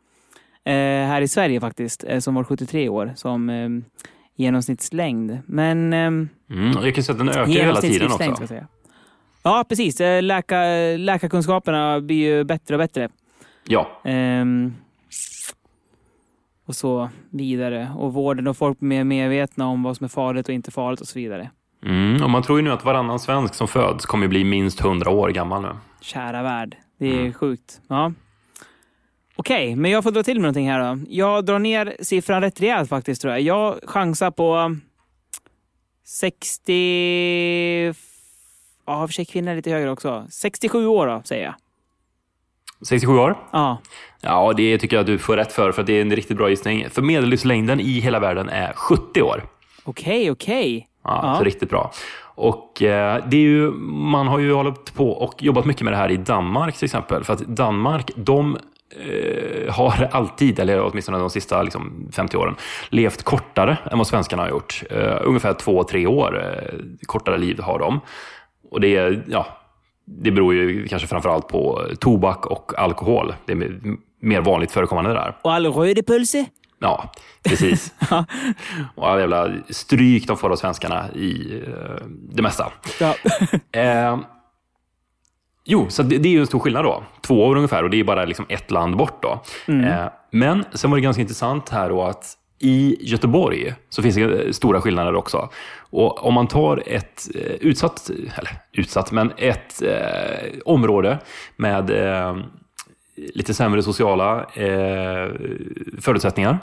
Eh, 0.65 0.73
här 0.73 1.21
i 1.21 1.29
Sverige 1.29 1.61
faktiskt, 1.61 2.05
eh, 2.09 2.19
som 2.19 2.35
var 2.35 2.45
73 2.45 2.89
år 2.89 3.12
som 3.17 3.50
eh, 3.50 3.69
genomsnittslängd. 4.37 5.39
Men... 5.47 5.93
ehm, 5.93 6.29
Mm, 6.50 6.73
jag 6.85 6.95
kan 6.95 7.05
säga 7.05 7.12
att 7.12 7.19
den 7.19 7.29
ökar 7.29 7.47
hela 7.47 7.81
tiden 7.81 8.12
också. 8.12 8.45
Ja, 9.43 9.65
precis. 9.69 10.00
Eh, 10.00 10.23
Läka, 10.23 10.62
läkarkunskaperna 10.97 12.00
blir 12.00 12.17
ju 12.17 12.45
bättre 12.45 12.75
och 12.75 12.79
bättre. 12.79 13.09
Ja, 13.67 14.00
Ehm, 14.05 14.75
och 16.71 16.77
så 16.77 17.11
vidare. 17.31 17.93
Och 17.97 18.15
vården 18.15 18.47
och 18.47 18.57
folk 18.57 18.79
blir 18.79 18.89
mer 18.89 19.05
medvetna 19.05 19.67
om 19.67 19.83
vad 19.83 19.97
som 19.97 20.05
är 20.05 20.09
farligt 20.09 20.49
och 20.49 20.55
inte 20.55 20.71
farligt 20.71 21.00
och 21.00 21.09
så 21.09 21.19
vidare. 21.19 21.50
Mm, 21.87 22.23
och 22.23 22.31
man 22.31 22.43
tror 22.43 22.59
ju 22.59 22.65
nu 22.65 22.71
att 22.71 22.85
varannan 22.85 23.19
svensk 23.19 23.55
som 23.55 23.69
föds 23.69 24.07
kommer 24.07 24.29
bli 24.29 24.45
minst 24.45 24.81
100 24.81 25.11
år 25.11 25.29
gammal 25.29 25.62
nu. 25.62 25.69
Kära 26.00 26.43
värld. 26.43 26.77
Det 26.99 27.27
är 27.27 27.33
sjukt. 27.33 27.81
Ja. 27.89 28.12
Okej, 29.37 29.77
men 29.77 29.91
jag 29.91 30.03
får 30.03 30.11
dra 30.11 30.23
till 30.23 30.35
med 30.35 30.43
någonting 30.43 30.71
här 30.71 30.95
då. 30.95 31.03
Jag 31.09 31.45
drar 31.45 31.59
ner 31.59 31.97
siffran 32.00 32.41
rätt 32.41 32.61
rejält 32.61 32.89
faktiskt 32.89 33.23
tror 33.23 33.33
jag. 33.33 33.41
Jag 33.41 33.81
chansar 33.85 34.31
på 34.31 34.77
60... 36.05 37.95
Ja, 38.87 39.07
för 39.07 39.12
sig 39.12 39.25
kvinnor 39.25 39.53
är 39.53 39.57
lite 39.57 39.71
högre 39.71 39.91
också. 39.91 40.27
67 40.31 40.87
år 40.87 41.07
då, 41.07 41.23
säger 41.25 41.45
jag. 41.45 41.55
67 42.83 43.19
år? 43.19 43.37
Ja. 43.53 43.79
Ja, 44.23 44.53
det 44.57 44.79
tycker 44.79 44.97
jag 44.97 45.07
du 45.07 45.19
får 45.19 45.37
rätt 45.37 45.53
för, 45.53 45.73
för 45.73 45.83
det 45.83 45.93
är 45.93 46.01
en 46.03 46.17
riktigt 46.17 46.37
bra 46.37 46.51
gissning. 46.51 46.91
För 46.91 47.03
medellivslängden 47.03 47.81
i 47.81 48.01
hela 48.01 48.21
världen 48.21 48.49
är 48.49 48.73
70 48.73 49.23
år. 49.23 49.45
Okej, 49.85 50.31
okej. 50.31 50.89
Ja, 51.05 51.21
Ja. 51.23 51.39
Så 51.39 51.45
riktigt 51.45 51.71
bra. 51.71 51.93
Och 52.35 52.83
eh, 52.83 53.25
det 53.27 53.37
är 53.37 53.41
ju, 53.41 53.71
man 53.71 54.27
har 54.29 54.39
ju 54.39 54.53
hållit 54.53 54.95
på 54.95 55.11
och 55.11 55.43
jobbat 55.43 55.65
mycket 55.65 55.83
med 55.83 55.93
det 55.93 55.97
här 55.97 56.11
i 56.11 56.17
Danmark 56.17 56.77
till 56.77 56.85
exempel. 56.85 57.25
För 57.25 57.33
att 57.33 57.39
Danmark, 57.41 58.11
de 58.17 58.59
eh, 59.07 59.75
har 59.75 60.09
alltid, 60.13 60.59
eller 60.59 60.83
åtminstone 60.83 61.19
de 61.19 61.31
sista 61.31 61.63
liksom, 61.63 62.09
50 62.13 62.37
åren, 62.37 62.55
levt 62.89 63.23
kortare 63.23 63.77
än 63.91 63.99
vad 63.99 64.07
svenskarna 64.07 64.43
har 64.43 64.51
gjort. 64.51 64.83
Eh, 64.91 65.17
ungefär 65.23 65.55
två, 65.55 65.85
tre 65.85 66.07
år 66.07 66.43
eh, 66.45 66.79
kortare 67.07 67.39
liv 67.39 67.61
har 67.61 67.79
de. 67.79 68.01
Och 68.71 68.81
det, 68.81 68.97
är, 68.97 69.25
ja, 69.29 69.47
det 70.11 70.31
beror 70.31 70.55
ju 70.55 70.88
kanske 70.88 71.09
framförallt 71.09 71.49
på 71.49 71.87
tobak 72.00 72.47
och 72.47 72.79
alkohol. 72.79 73.35
Det 73.47 73.52
är 73.52 73.57
mer- 74.21 74.40
vanligt 74.40 74.73
förekommande 74.73 75.12
där. 75.12 75.37
Och 75.43 75.52
all 75.52 75.67
rödepölse? 75.67 76.47
Ja, 76.79 77.12
precis. 77.43 77.95
och 78.95 79.09
alla 79.09 79.21
jävla 79.21 79.50
stryk 79.71 80.26
de 80.26 80.37
får 80.37 80.50
av 80.52 80.57
svenskarna 80.57 81.11
i 81.12 81.62
eh, 81.67 82.07
det 82.33 82.43
mesta. 82.43 82.73
Ja. 83.00 83.14
Eh, 83.81 84.19
jo, 85.64 85.87
så 85.88 86.02
det, 86.02 86.19
det 86.19 86.29
är 86.29 86.33
ju 86.33 86.40
en 86.40 86.47
stor 86.47 86.59
skillnad 86.59 86.85
då. 86.85 87.02
Två 87.21 87.45
år 87.47 87.57
ungefär 87.57 87.83
och 87.85 87.90
det 87.90 88.00
är 88.00 88.05
bara 88.05 88.25
liksom 88.25 88.47
ett 88.49 88.71
land 88.71 88.97
bort. 88.97 89.23
då. 89.23 89.40
Eh, 89.73 90.07
men 90.31 90.64
sen 90.73 90.90
var 90.90 90.99
det 90.99 91.02
ganska 91.02 91.21
intressant 91.23 91.69
här 91.69 91.88
då 91.88 92.02
att 92.02 92.37
i 92.61 92.97
Göteborg 93.00 93.75
så 93.88 94.02
finns 94.02 94.14
det 94.14 94.45
eh, 94.45 94.52
stora 94.52 94.81
skillnader 94.81 95.14
också. 95.14 95.49
Och 95.79 96.26
om 96.26 96.35
man 96.35 96.47
tar 96.47 96.83
ett 96.87 97.29
eh, 97.35 97.40
utsatt, 97.40 98.11
eller 98.11 98.50
utsatt, 98.73 99.12
men 99.12 99.33
ett 99.37 99.83
eh, 99.83 100.59
område 100.64 101.19
med 101.57 101.90
eh, 101.90 102.37
lite 103.17 103.55
sämre 103.55 103.83
sociala 103.83 104.45
eh, 104.45 105.29
förutsättningar 106.00 106.59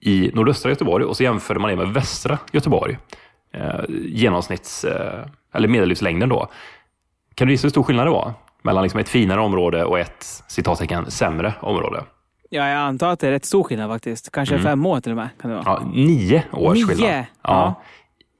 i 0.00 0.30
nordöstra 0.34 0.70
Göteborg 0.70 1.04
och 1.04 1.16
så 1.16 1.22
jämför 1.22 1.54
man 1.54 1.70
det 1.70 1.76
med 1.76 1.88
västra 1.88 2.38
Göteborg. 2.52 2.98
Eh, 3.52 3.80
genomsnitts, 3.88 4.84
eh, 4.84 5.26
eller 5.54 5.68
medellivslängden 5.68 6.28
då. 6.28 6.48
Kan 7.34 7.46
du 7.46 7.52
gissa 7.52 7.64
hur 7.66 7.70
stor 7.70 7.82
skillnad 7.82 8.06
det 8.06 8.10
var? 8.10 8.32
Mellan 8.62 8.82
liksom 8.82 9.00
ett 9.00 9.08
finare 9.08 9.40
område 9.40 9.84
och 9.84 9.98
ett 9.98 10.24
citattecken 10.48 11.10
sämre 11.10 11.54
område 11.60 12.04
ja, 12.48 12.68
jag 12.68 12.78
antar 12.78 13.08
att 13.12 13.20
det 13.20 13.26
är 13.26 13.30
rätt 13.30 13.44
stor 13.44 13.62
skillnad 13.64 13.90
faktiskt. 13.90 14.32
Kanske 14.32 14.58
fem 14.58 14.86
år 14.86 15.00
till 15.00 15.12
och 15.12 15.16
med. 15.16 15.28
Kan 15.40 15.50
det 15.50 15.56
vara. 15.56 15.64
Ja, 15.66 15.90
nio 15.94 16.44
års 16.52 16.74
Nio? 16.76 16.84
skillnad. 16.86 17.10
Ja. 17.10 17.24
Ja. 17.42 17.82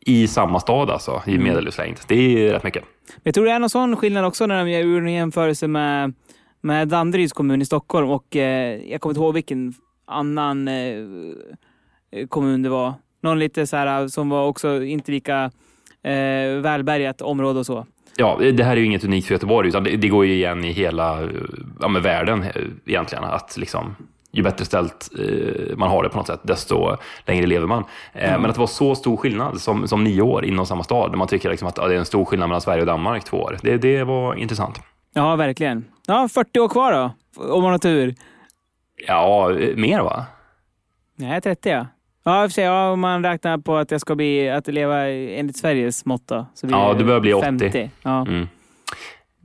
I 0.00 0.28
samma 0.28 0.60
stad 0.60 0.90
alltså, 0.90 1.22
i 1.26 1.38
medellivslängd. 1.38 1.96
Det 2.08 2.48
är 2.48 2.52
rätt 2.52 2.64
mycket. 2.64 2.84
Men 3.08 3.20
Jag 3.22 3.34
tror 3.34 3.44
det 3.44 3.50
är 3.52 3.58
någon 3.58 3.70
sån 3.70 3.96
skillnad 3.96 4.24
också 4.24 4.46
när 4.46 4.64
de 4.64 4.70
gör 4.70 4.98
en 4.98 5.12
jämförelse 5.12 5.68
med, 5.68 6.14
med 6.60 6.88
Danderyds 6.88 7.32
kommun 7.32 7.62
i 7.62 7.64
Stockholm 7.64 8.10
och 8.10 8.36
eh, 8.36 8.90
jag 8.90 9.00
kommer 9.00 9.10
inte 9.10 9.20
ihåg 9.20 9.34
vilken 9.34 9.74
annan 10.06 10.68
eh, 10.68 11.04
kommun 12.28 12.62
det 12.62 12.68
var. 12.68 12.94
Någon 13.22 13.38
lite 13.38 13.66
så 13.66 13.76
här 13.76 14.08
som 14.08 14.28
var 14.28 14.46
också 14.46 14.82
inte 14.82 15.12
lika 15.12 15.50
eh, 16.02 16.60
välbärgat 16.62 17.22
område 17.22 17.58
och 17.58 17.66
så. 17.66 17.86
Ja, 18.20 18.38
det 18.52 18.64
här 18.64 18.72
är 18.72 18.76
ju 18.76 18.84
inget 18.86 19.04
unikt 19.04 19.26
för 19.26 19.34
Göteborg, 19.34 19.68
utan 19.68 19.84
det, 19.84 19.96
det 19.96 20.08
går 20.08 20.26
ju 20.26 20.34
igen 20.34 20.64
i 20.64 20.72
hela 20.72 21.28
ja, 21.80 21.88
världen 21.88 22.42
eh, 22.42 22.62
egentligen. 22.86 23.24
Att 23.24 23.56
liksom, 23.56 23.96
ju 24.32 24.42
bättre 24.42 24.64
ställt 24.64 25.08
eh, 25.18 25.76
man 25.76 25.88
har 25.90 26.02
det 26.02 26.08
på 26.08 26.16
något 26.16 26.26
sätt, 26.26 26.40
desto 26.42 26.96
längre 27.26 27.46
lever 27.46 27.66
man. 27.66 27.84
Eh, 28.12 28.30
Men 28.40 28.46
att 28.46 28.54
det 28.54 28.60
var 28.60 28.66
så 28.66 28.94
stor 28.94 29.16
skillnad 29.16 29.60
som, 29.60 29.88
som 29.88 30.04
nio 30.04 30.22
år 30.22 30.44
inom 30.44 30.66
samma 30.66 30.84
stad, 30.84 31.12
där 31.12 31.16
man 31.16 31.28
tycker 31.28 31.50
liksom 31.50 31.68
att 31.68 31.76
ja, 31.78 31.88
det 31.88 31.94
är 31.94 31.98
en 31.98 32.04
stor 32.06 32.24
skillnad 32.24 32.48
mellan 32.48 32.60
Sverige 32.60 32.80
och 32.80 32.86
Danmark, 32.86 33.24
två 33.24 33.36
år. 33.36 33.58
Det, 33.62 33.76
det 33.76 34.04
var 34.04 34.34
intressant. 34.34 34.80
Ja, 35.14 35.36
verkligen. 35.36 35.84
Ja, 36.06 36.28
40 36.28 36.60
år 36.60 36.68
kvar 36.68 36.92
då, 36.92 37.10
om 37.54 37.62
man 37.62 37.70
har 37.72 37.78
tur. 37.78 38.14
Ja, 39.06 39.52
eh, 39.58 39.76
mer 39.76 40.00
va? 40.02 40.26
Nej, 41.16 41.40
30 41.40 41.68
ja. 41.70 41.86
Ja, 42.28 42.44
i 42.44 42.46
och 42.46 42.50
för 42.50 42.54
sig, 42.54 42.64
ja, 42.64 42.90
om 42.90 43.00
man 43.00 43.24
räknar 43.24 43.58
på 43.58 43.76
att 43.76 43.90
jag 43.90 44.00
ska 44.00 44.14
bli, 44.14 44.48
att 44.50 44.66
leva 44.66 45.08
enligt 45.08 45.56
Sveriges 45.56 46.04
mått 46.04 46.26
då, 46.26 46.46
så 46.54 46.66
blir 46.66 46.76
Ja, 46.76 46.94
du 46.94 47.04
börjar 47.04 47.20
bli 47.20 47.32
80. 47.34 47.44
50. 47.44 47.90
Ja, 48.02 48.20
Mm. 48.26 48.48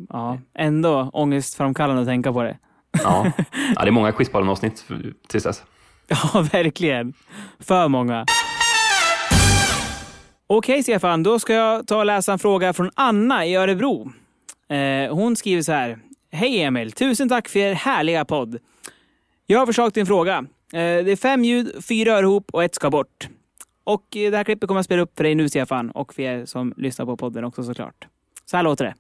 ja. 0.10 0.38
Ändå 0.54 1.10
ångestframkallande 1.14 2.02
att 2.02 2.08
tänka 2.08 2.34
på 2.34 2.44
det. 2.44 2.58
Ja. 3.04 3.32
ja, 3.76 3.82
det 3.82 3.88
är 3.88 3.92
många 3.92 4.12
Quizpodden-avsnitt 4.12 4.86
tills 5.28 5.44
dess. 5.44 5.64
Ja, 6.08 6.42
verkligen. 6.52 7.14
För 7.60 7.88
många. 7.88 8.26
Okej, 10.48 10.84
Stefan. 10.84 11.24
Då 11.24 11.40
ska 11.40 11.54
jag 11.54 11.88
ta 11.88 11.98
och 11.98 12.06
läsa 12.06 12.34
en 12.34 12.40
fråga 12.40 12.74
från 12.74 12.92
Anna 12.96 13.46
i 13.46 13.56
Örebro. 13.56 14.12
Eh, 14.70 15.16
hon 15.16 15.36
skriver 15.36 15.62
så 15.62 15.72
här. 15.72 16.00
Hej 16.32 16.62
Emil! 16.64 16.92
Tusen 16.92 17.30
tack 17.30 17.50
för 17.50 17.60
er 17.60 17.74
härliga 17.74 18.26
podd. 18.26 18.58
Jag 19.46 19.60
har 19.60 19.90
till 19.90 20.02
en 20.02 20.08
fråga. 20.08 20.46
Eh, 20.74 21.06
det 21.06 21.12
är 21.12 21.16
fem 21.16 21.44
ljud, 21.44 21.86
fyra 21.86 22.12
hör 22.12 22.24
ihop 22.24 22.50
och 22.54 22.64
ett 22.64 22.76
ska 22.76 22.90
bort. 22.90 23.30
Och 23.84 24.18
eh, 24.18 24.32
det 24.32 24.38
här 24.38 24.44
klippet 24.44 24.68
kommer 24.68 24.78
jag 24.78 24.86
spela 24.86 25.02
upp 25.02 25.18
för 25.18 25.24
dig 25.24 25.36
nu, 25.36 25.50
Stefan. 25.50 25.92
Och 25.92 26.14
för 26.14 26.24
er 26.24 26.46
som 26.46 26.74
lyssnar 26.78 27.06
på 27.06 27.18
podden 27.18 27.44
också 27.44 27.64
såklart. 27.64 28.08
Så 28.46 28.58
här 28.58 28.64
låter 28.64 28.86
det. 28.86 28.96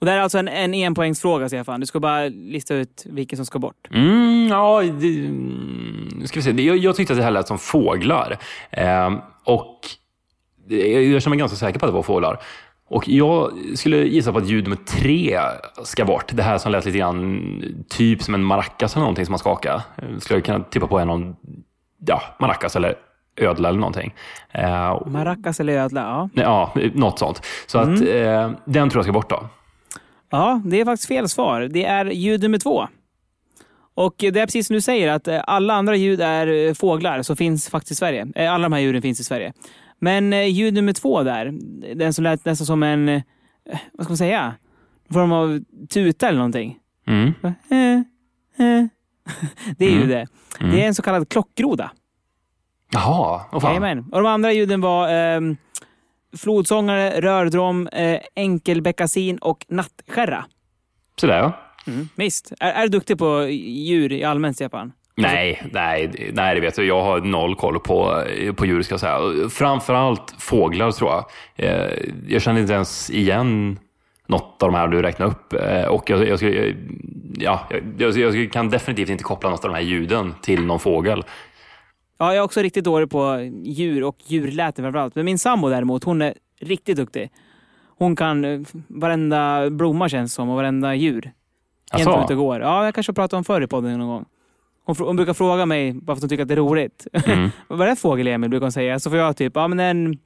Och 0.00 0.06
det 0.06 0.12
här 0.12 0.18
är 0.18 0.22
alltså 0.22 0.38
en, 0.38 0.48
en 0.48 0.74
enpoängsfråga, 0.74 1.48
Stefan. 1.48 1.80
Du 1.80 1.86
ska 1.86 2.00
bara 2.00 2.28
lista 2.28 2.74
ut 2.74 3.06
vilken 3.06 3.36
som 3.36 3.46
ska 3.46 3.58
bort. 3.58 3.88
Mm, 3.90 4.48
ja, 4.48 4.82
det, 4.82 5.26
mm, 5.26 6.22
ska 6.26 6.40
vi 6.40 6.42
se. 6.42 6.62
Jag, 6.62 6.76
jag 6.76 6.96
tyckte 6.96 7.12
att 7.12 7.18
det 7.18 7.22
här 7.22 7.30
lät 7.30 7.48
som 7.48 7.58
fåglar. 7.58 8.38
Ehm, 8.70 9.18
och 9.44 9.78
jag, 10.68 11.22
känner 11.22 11.28
mig 11.28 11.38
ganska 11.38 11.56
säker 11.56 11.78
på 11.78 11.86
att 11.86 11.92
det 11.92 11.94
var 11.94 12.02
fåglar. 12.02 12.40
Och 12.88 13.08
jag 13.08 13.52
skulle 13.74 13.96
gissa 13.96 14.32
på 14.32 14.38
att 14.38 14.48
ljud 14.48 14.64
nummer 14.64 14.76
tre 14.76 15.40
ska 15.84 16.04
bort. 16.04 16.30
Det 16.32 16.42
här 16.42 16.58
som 16.58 16.72
lät 16.72 16.84
lite 16.84 16.98
grann 16.98 17.62
typ 17.88 18.22
som 18.22 18.34
en 18.34 18.44
maracas 18.44 18.94
eller 18.94 19.00
någonting 19.00 19.26
som 19.26 19.32
man 19.32 19.38
skakar. 19.38 19.82
Skulle 20.18 20.36
jag 20.36 20.44
kunna 20.44 20.60
tippa 20.60 20.86
på 20.86 20.98
är 20.98 21.04
någon 21.04 21.36
ja, 22.06 22.22
maracas 22.38 22.76
eller 22.76 22.94
ödla 23.36 23.68
eller 23.68 23.78
någonting. 23.80 24.14
Ehm, 24.52 25.12
Maracas 25.12 25.60
eller 25.60 25.72
ödla? 25.72 26.30
Ja. 26.34 26.42
ja, 26.42 26.90
något 26.94 27.18
sånt. 27.18 27.46
Så 27.66 27.78
att 27.78 27.88
eh, 27.88 28.50
den 28.64 28.90
tror 28.90 28.98
jag 28.98 29.04
ska 29.04 29.12
bort 29.12 29.30
då. 29.30 29.48
Ja, 30.30 30.60
det 30.64 30.80
är 30.80 30.84
faktiskt 30.84 31.08
fel 31.08 31.28
svar. 31.28 31.60
Det 31.60 31.84
är 31.84 32.04
ljud 32.04 32.42
nummer 32.42 32.58
två. 32.58 32.88
Och 33.94 34.14
det 34.18 34.26
är 34.36 34.46
precis 34.46 34.66
som 34.66 34.74
du 34.74 34.80
säger, 34.80 35.08
att 35.08 35.28
eh, 35.28 35.40
alla 35.46 35.74
andra 35.74 35.96
ljud 35.96 36.20
är 36.20 36.46
eh, 36.46 36.74
fåglar 36.74 37.22
som 37.22 37.36
finns 37.36 37.68
faktiskt 37.68 37.92
i 37.92 37.94
Sverige. 37.94 38.26
Eh, 38.34 38.52
Alla 38.52 38.62
de 38.62 38.72
här 38.72 38.80
ljuden 38.80 39.02
finns 39.02 39.20
i 39.20 39.24
Sverige. 39.24 39.52
Men 39.98 40.48
ljud 40.50 40.74
nummer 40.74 40.92
två 40.92 41.22
där, 41.22 41.52
den 41.94 42.14
som 42.14 42.24
lät 42.24 42.44
nästan 42.44 42.66
som 42.66 42.82
en, 42.82 43.22
vad 43.92 44.04
ska 44.06 44.10
man 44.12 44.16
säga, 44.16 44.54
en 45.08 45.14
form 45.14 45.32
av 45.32 45.60
tuta 45.88 46.28
eller 46.28 46.38
någonting. 46.38 46.78
Mm. 47.06 47.32
Det 49.78 49.84
är 49.84 49.90
ju 49.90 50.06
det. 50.06 50.26
Det 50.58 50.82
är 50.82 50.86
en 50.86 50.94
så 50.94 51.02
kallad 51.02 51.28
klockgroda. 51.28 51.90
Jaha, 52.92 53.40
fan. 53.60 53.60
Jajamän. 53.70 53.98
Och 53.98 54.22
de 54.22 54.26
andra 54.26 54.52
ljuden 54.52 54.80
var 54.80 55.08
ehm, 55.08 55.56
flodsångare, 56.38 57.20
rördrom, 57.20 57.86
eh, 57.86 58.18
enkelbeckasin 58.36 59.38
och 59.38 59.66
nattskärra. 59.68 60.44
Sådär 61.20 61.38
ja. 61.38 61.52
Visst. 62.14 62.52
Är, 62.60 62.72
är 62.72 62.82
du 62.82 62.88
duktig 62.88 63.18
på 63.18 63.46
djur 63.50 64.12
i 64.12 64.24
allmänt, 64.24 64.56
Stefan? 64.56 64.92
Nej, 65.16 65.62
nej, 65.72 66.30
nej, 66.32 66.54
det 66.54 66.60
vet 66.60 66.76
jag. 66.78 66.86
Jag 66.86 67.02
har 67.02 67.20
noll 67.20 67.54
koll 67.56 67.78
på, 67.80 68.22
på 68.56 68.66
djur, 68.66 68.82
ska 68.82 68.92
jag 68.92 69.00
säga. 69.00 69.48
Framförallt 69.50 70.34
fåglar, 70.38 70.90
tror 70.90 71.10
jag. 71.10 71.24
Eh, 71.56 71.90
Jag 72.28 72.42
känner 72.42 72.60
inte 72.60 72.72
ens 72.72 73.10
igen 73.10 73.78
något 74.26 74.62
av 74.62 74.72
de 74.72 74.74
här 74.78 74.88
du 74.88 75.02
räknade 75.02 75.30
upp. 75.32 75.52
Eh, 75.52 75.84
Och 75.84 76.10
jag, 76.10 76.28
jag, 76.28 76.38
skulle- 76.38 76.76
ja, 77.38 77.68
jag, 77.98 78.16
jag 78.16 78.52
kan 78.52 78.70
definitivt 78.70 79.08
inte 79.08 79.24
koppla 79.24 79.50
något 79.50 79.64
av 79.64 79.70
de 79.70 79.74
här 79.76 79.82
ljuden 79.84 80.34
till 80.42 80.66
någon 80.66 80.80
fågel. 80.80 81.24
Ja, 82.20 82.26
jag 82.26 82.36
är 82.36 82.44
också 82.44 82.60
riktigt 82.60 82.84
dålig 82.84 83.10
på 83.10 83.50
djur 83.64 84.04
och 84.04 84.16
djurläten 84.26 84.84
framförallt. 84.84 85.14
Men 85.14 85.24
min 85.24 85.38
sambo 85.38 85.68
däremot, 85.68 86.04
hon 86.04 86.22
är 86.22 86.34
riktigt 86.60 86.96
duktig. 86.96 87.30
Hon 87.98 88.16
kan 88.16 88.44
eh, 88.44 88.60
varenda 88.88 89.70
blomma 89.70 90.08
känns 90.08 90.34
som 90.34 90.48
och 90.48 90.56
varenda 90.56 90.94
djur. 90.94 91.32
En 91.92 92.00
Asså? 92.00 92.12
som 92.12 92.20
inte 92.20 92.34
går. 92.34 92.60
Ja, 92.60 92.84
jag 92.84 92.94
kanske 92.94 93.12
pratat 93.12 93.32
om 93.32 93.44
förr 93.44 93.62
i 93.62 93.66
podden 93.66 93.98
någon 93.98 94.08
gång. 94.08 94.24
Hon, 94.84 94.96
hon 94.98 95.16
brukar 95.16 95.34
fråga 95.34 95.66
mig 95.66 96.00
varför 96.02 96.20
hon 96.20 96.28
tycker 96.28 96.42
att 96.42 96.48
det 96.48 96.54
är 96.54 96.56
roligt. 96.56 97.06
Mm. 97.12 97.50
Vad 97.68 97.80
är 97.80 97.86
det 97.86 97.96
för 97.96 98.00
fågel 98.00 98.26
Emil? 98.26 98.50
Brukar 98.50 98.64
hon 98.64 98.72
säga. 98.72 99.00
Så 99.00 99.10
får 99.10 99.18
jag 99.18 99.36
typ, 99.36 99.52
ja 99.54 99.68
men 99.68 99.80
en 99.80 100.18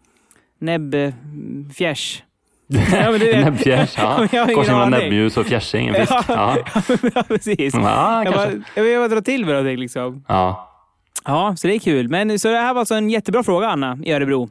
näbbfjärs. 0.58 2.22
ja, 2.66 3.10
men. 3.10 3.20
Näbbfjärs, 3.20 3.94
ja. 3.98 4.28
Ingen 4.32 4.54
Korsning 4.54 4.76
mellan 4.76 4.90
näbbmus 4.90 5.36
och 5.36 5.46
fjärsing, 5.46 5.88
en 5.88 5.94
fisk. 5.94 6.12
Ja, 6.28 6.56
ja, 7.14 7.22
precis. 7.28 7.74
ja 7.74 8.24
jag, 8.24 8.34
bara, 8.34 8.84
jag 8.84 9.00
bara 9.00 9.14
dra 9.14 9.20
till 9.20 9.44
med 9.44 9.54
någonting 9.54 9.78
liksom. 9.78 10.24
Ja. 10.28 10.70
Ja, 11.24 11.56
så 11.56 11.66
det 11.66 11.74
är 11.74 11.78
kul. 11.78 12.08
Men 12.08 12.38
så 12.38 12.48
det 12.48 12.56
här 12.58 12.74
var 12.74 12.80
alltså 12.80 12.94
en 12.94 13.10
jättebra 13.10 13.42
fråga, 13.42 13.68
Anna, 13.68 13.98
i 14.04 14.12
Örebro. 14.12 14.48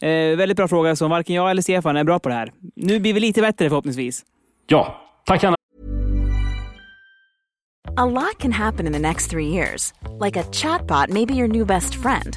Eh, 0.00 0.36
väldigt 0.36 0.56
bra 0.56 0.68
fråga 0.68 0.96
som 0.96 1.10
varken 1.10 1.36
jag 1.36 1.50
eller 1.50 1.62
Stefan 1.62 1.96
är 1.96 2.04
bra 2.04 2.18
på 2.18 2.28
det 2.28 2.34
här. 2.34 2.52
Nu 2.76 3.00
blir 3.00 3.14
vi 3.14 3.20
lite 3.20 3.40
bättre 3.40 3.68
förhoppningsvis. 3.68 4.24
ja, 4.66 5.00
tack 5.24 5.44
Anna. 5.44 5.56
A 7.98 8.04
lot 8.06 8.38
can 8.38 8.52
happen 8.52 8.86
in 8.86 8.92
the 8.92 8.98
next 8.98 9.30
three 9.30 9.46
years. 9.48 9.94
Like 10.24 10.40
a 10.40 10.44
chatbot 10.52 11.08
may 11.08 11.26
be 11.26 11.34
your 11.34 11.48
new 11.48 11.66
best 11.66 11.94
friend. 11.94 12.36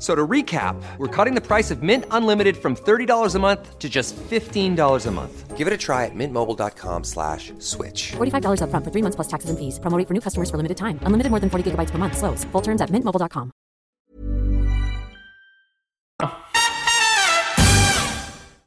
So 0.00 0.14
to 0.14 0.26
recap, 0.26 0.82
we're 0.96 1.14
cutting 1.14 1.34
the 1.34 1.46
price 1.46 1.70
of 1.70 1.82
Mint 1.82 2.06
Unlimited 2.10 2.56
from 2.56 2.74
$30 2.74 3.34
a 3.34 3.38
month 3.38 3.78
to 3.78 3.88
just 3.88 4.16
$15 4.16 5.06
a 5.06 5.10
month. 5.10 5.58
Give 5.58 5.66
it 5.66 5.74
a 5.74 5.76
try 5.76 6.06
at 6.06 6.14
mintmobile.com 6.14 7.04
slash 7.04 7.52
switch. 7.58 8.12
$45 8.12 8.62
upfront 8.62 8.84
for 8.84 8.90
three 8.90 9.02
months 9.02 9.16
plus 9.16 9.28
taxes 9.28 9.50
and 9.50 9.58
fees. 9.58 9.78
Promo 9.78 9.98
rate 9.98 10.08
for 10.08 10.14
new 10.14 10.22
customers 10.22 10.48
for 10.50 10.56
limited 10.56 10.78
time. 10.78 10.98
Unlimited 11.02 11.30
more 11.30 11.40
than 11.40 11.50
40 11.50 11.70
gigabytes 11.70 11.90
per 11.90 11.98
month. 11.98 12.16
Slows. 12.16 12.44
Full 12.52 12.62
terms 12.62 12.80
at 12.80 12.90
mintmobile.com. 12.90 13.50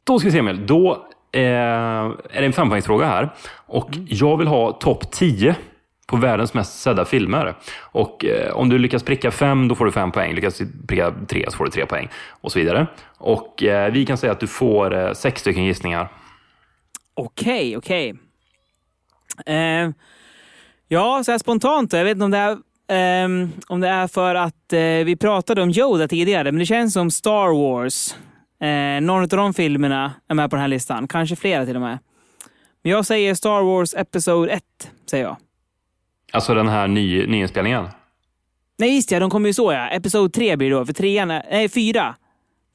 Då 0.04 0.18
ska 0.18 0.28
vi 0.28 0.32
se 0.32 0.38
Emil. 0.38 0.66
Då 0.66 1.06
eh, 1.32 1.40
är 1.40 2.40
det 2.40 2.46
en 2.46 2.52
fempoängsfråga 2.52 3.06
här. 3.06 3.34
Och 3.66 3.90
jag 4.06 4.36
vill 4.36 4.46
ha 4.46 4.72
topp 4.72 5.10
10 5.10 5.56
på 6.06 6.16
världens 6.16 6.54
mest 6.54 6.82
sedda 6.82 7.04
filmer. 7.04 7.54
Och 7.80 8.24
eh, 8.24 8.52
om 8.52 8.68
du 8.68 8.78
lyckas 8.78 9.02
pricka 9.02 9.30
fem, 9.30 9.68
då 9.68 9.74
får 9.74 9.84
du 9.84 9.92
fem 9.92 10.12
poäng. 10.12 10.34
Lyckas 10.34 10.58
du 10.58 10.66
pricka 10.86 11.14
tre, 11.28 11.44
så 11.50 11.56
får 11.56 11.64
du 11.64 11.70
tre 11.70 11.86
poäng. 11.86 12.08
Och 12.30 12.52
så 12.52 12.58
vidare. 12.58 12.86
Och 13.18 13.62
eh, 13.62 13.92
vi 13.92 14.06
kan 14.06 14.18
säga 14.18 14.32
att 14.32 14.40
du 14.40 14.46
får 14.46 14.94
eh, 14.94 15.12
sex 15.12 15.40
stycken 15.40 15.64
gissningar. 15.64 16.08
Okej, 17.14 17.76
okej. 17.76 18.14
Eh, 19.46 19.90
ja, 20.88 21.24
så 21.24 21.30
här 21.30 21.38
spontant 21.38 21.90
då. 21.90 21.96
Jag 21.96 22.04
vet 22.04 22.12
inte 22.12 22.24
om 22.24 22.30
det 22.30 22.38
är, 22.38 22.58
ehm, 22.88 23.52
om 23.68 23.80
det 23.80 23.88
är 23.88 24.06
för 24.06 24.34
att 24.34 24.72
eh, 24.72 24.80
vi 24.80 25.16
pratade 25.20 25.62
om 25.62 25.70
Yoda 25.70 26.08
tidigare, 26.08 26.52
men 26.52 26.58
det 26.58 26.66
känns 26.66 26.92
som 26.92 27.10
Star 27.10 27.48
Wars. 27.48 28.14
Eh, 28.60 29.00
någon 29.00 29.22
av 29.22 29.28
de 29.28 29.54
filmerna 29.54 30.14
är 30.28 30.34
med 30.34 30.50
på 30.50 30.56
den 30.56 30.60
här 30.60 30.68
listan. 30.68 31.08
Kanske 31.08 31.36
flera 31.36 31.66
till 31.66 31.76
och 31.76 31.82
med. 31.82 31.98
Men 32.82 32.92
jag 32.92 33.06
säger 33.06 33.34
Star 33.34 33.62
Wars 33.62 33.94
Episod 33.94 34.48
1, 34.48 34.62
säger 35.10 35.24
jag. 35.24 35.36
Alltså 36.34 36.54
den 36.54 36.68
här 36.68 36.88
ny, 36.88 37.26
nyinspelningen. 37.26 37.88
Nej, 38.78 38.94
just 38.96 39.10
ja, 39.10 39.20
de 39.20 39.30
kommer 39.30 39.48
ju 39.48 39.52
så 39.52 39.72
ja. 39.72 39.88
Episod 39.88 40.32
3 40.32 40.56
blir 40.56 40.70
det 40.70 40.76
då, 40.76 40.86
för 40.86 40.92
trean 40.92 41.30
är... 41.30 41.46
Nej, 41.50 41.68
fyra. 41.68 42.14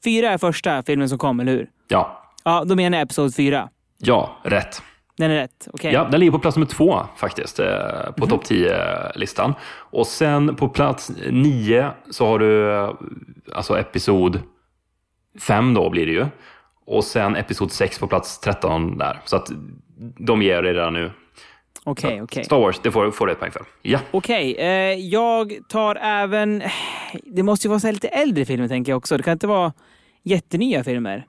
Fyra 0.04 0.30
är 0.30 0.38
första 0.38 0.82
filmen 0.82 1.08
som 1.08 1.18
kom, 1.18 1.40
eller 1.40 1.52
hur? 1.52 1.68
Ja, 1.88 2.16
Ja, 2.44 2.64
då 2.66 2.76
menar 2.76 2.98
jag 2.98 3.04
Episod 3.04 3.34
4. 3.34 3.68
ja, 3.98 4.36
rätt. 4.42 4.82
Den 5.16 5.30
är 5.30 5.34
rätt. 5.34 5.68
Okej. 5.72 5.92
Ja, 5.92 6.04
den 6.10 6.20
ligger 6.20 6.32
på 6.32 6.38
plats 6.38 6.56
nummer 6.56 6.66
två 6.66 7.06
faktiskt, 7.16 7.58
eh, 7.58 7.66
på 8.16 8.26
topp 8.26 8.44
10-listan. 8.44 9.54
Och 9.70 10.06
sen 10.06 10.56
på 10.56 10.68
plats 10.68 11.12
nio 11.30 11.90
så 12.10 12.26
har 12.26 12.38
du 12.38 12.72
eh, 12.74 12.90
alltså 13.54 13.78
episod 13.78 14.40
fem 15.40 15.74
då 15.74 15.90
blir 15.90 16.06
det 16.06 16.12
ju. 16.12 16.26
Och 16.86 17.04
sen 17.04 17.36
episod 17.36 17.72
sex 17.72 17.98
på 17.98 18.06
plats 18.06 18.40
13 18.40 18.98
där. 18.98 19.20
Så 19.24 19.36
att 19.36 19.50
de 20.18 20.42
ger 20.42 20.62
redan 20.62 20.92
nu. 20.92 21.10
Okej, 21.84 22.22
okej. 22.22 22.44
Star 22.44 22.58
Wars, 22.60 22.80
det 22.82 22.90
får, 22.92 23.10
får 23.10 23.26
du 23.26 23.32
ett 23.32 23.40
poäng 23.40 23.50
för. 23.50 23.62
Ja, 23.82 23.98
Okej, 24.10 24.54
eh, 24.58 24.68
jag 24.94 25.52
tar 25.68 25.96
även... 25.96 26.62
Det 27.24 27.42
måste 27.42 27.66
ju 27.66 27.68
vara 27.68 27.80
så 27.80 27.92
lite 27.92 28.08
äldre 28.08 28.44
filmer 28.44 28.68
tänker 28.68 28.92
jag 28.92 28.96
också. 28.96 29.16
Det 29.16 29.22
kan 29.22 29.32
inte 29.32 29.46
vara 29.46 29.72
jättenya 30.22 30.84
filmer. 30.84 31.26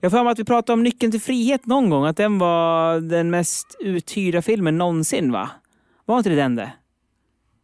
Jag 0.00 0.10
får 0.10 0.18
för 0.18 0.24
mig 0.24 0.30
att 0.32 0.38
vi 0.38 0.44
pratade 0.44 0.72
om 0.72 0.82
Nyckeln 0.82 1.12
till 1.12 1.20
frihet 1.20 1.66
någon 1.66 1.90
gång. 1.90 2.04
Att 2.06 2.16
den 2.16 2.38
var 2.38 3.00
den 3.00 3.30
mest 3.30 3.76
uthyrda 3.80 4.42
filmen 4.42 4.78
någonsin, 4.78 5.32
va? 5.32 5.50
Var 6.04 6.18
inte 6.18 6.30
det 6.30 6.36
den 6.36 6.56
det? 6.56 6.72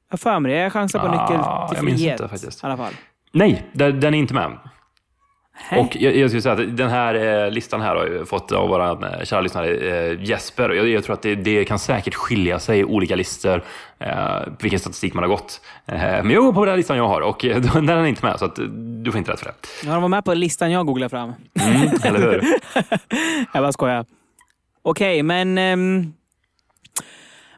Jag 0.09 0.13
har 0.13 0.19
för 0.19 0.41
mig 0.41 0.53
det. 0.53 0.59
Jag 0.59 0.73
chansar 0.73 0.99
på 0.99 1.07
Ah, 1.07 1.11
Nyckeln 1.23 1.43
till 1.69 1.77
jag 1.77 1.85
minns 1.85 2.01
frihet. 2.01 2.21
inte 2.21 2.29
faktiskt. 2.29 2.63
I 2.63 2.67
alla 2.67 2.77
fall. 2.77 2.93
nej, 3.33 3.67
den 3.73 4.05
är 4.05 4.13
inte 4.15 4.35
med. 4.35 4.59
Och 5.77 5.97
jag, 5.97 6.17
jag 6.17 6.31
skulle 6.31 6.43
säga 6.43 6.53
att 6.53 6.77
den 6.77 6.91
här 6.91 7.45
eh, 7.45 7.51
listan 7.51 7.81
här 7.81 7.97
har 7.97 8.07
ju 8.07 8.25
fått 8.25 8.53
av 8.53 8.69
vår 8.69 8.81
eh, 8.81 9.25
kära 9.25 9.41
lyssnare 9.41 9.75
eh, 9.75 10.23
Jesper. 10.23 10.71
Jag, 10.71 10.89
jag 10.89 11.05
tror 11.05 11.15
att 11.15 11.23
det, 11.23 11.35
det 11.35 11.65
kan 11.65 11.79
säkert 11.79 12.15
skilja 12.15 12.59
sig 12.59 12.79
i 12.79 12.85
olika 12.85 13.17
listor 13.17 13.63
eh, 13.99 14.39
vilken 14.61 14.81
statistik 14.81 15.15
man 15.15 15.25
har 15.25 15.29
gått. 15.29 15.61
Eh, 15.87 15.99
men 16.01 16.31
jag 16.31 16.45
går 16.45 16.53
på 16.53 16.65
den 16.65 16.73
här 16.73 16.77
listan 16.77 16.97
jag 16.97 17.09
har 17.09 17.21
och 17.21 17.45
eh, 17.45 17.61
den 17.75 17.89
är 17.89 18.07
inte 18.07 18.27
med 18.27 18.39
så 18.39 18.45
att 18.45 18.57
du 19.05 19.11
får 19.11 19.19
inte 19.19 19.33
rätt 19.33 19.41
för 19.41 19.47
det. 19.47 19.55
Ja, 19.85 19.93
de 19.93 20.03
var 20.03 20.09
med 20.09 20.25
på 20.25 20.35
listan 20.35 20.71
jag 20.71 20.87
googlade 20.87 21.11
fram. 21.11 21.33
Mm, 21.61 21.89
eller 22.05 22.19
hur? 22.19 22.43
Jag 23.53 23.63
bara 23.63 23.73
skojar. 23.73 24.05
Okej, 24.83 25.23
men... 25.23 25.59
ehm, 25.59 26.13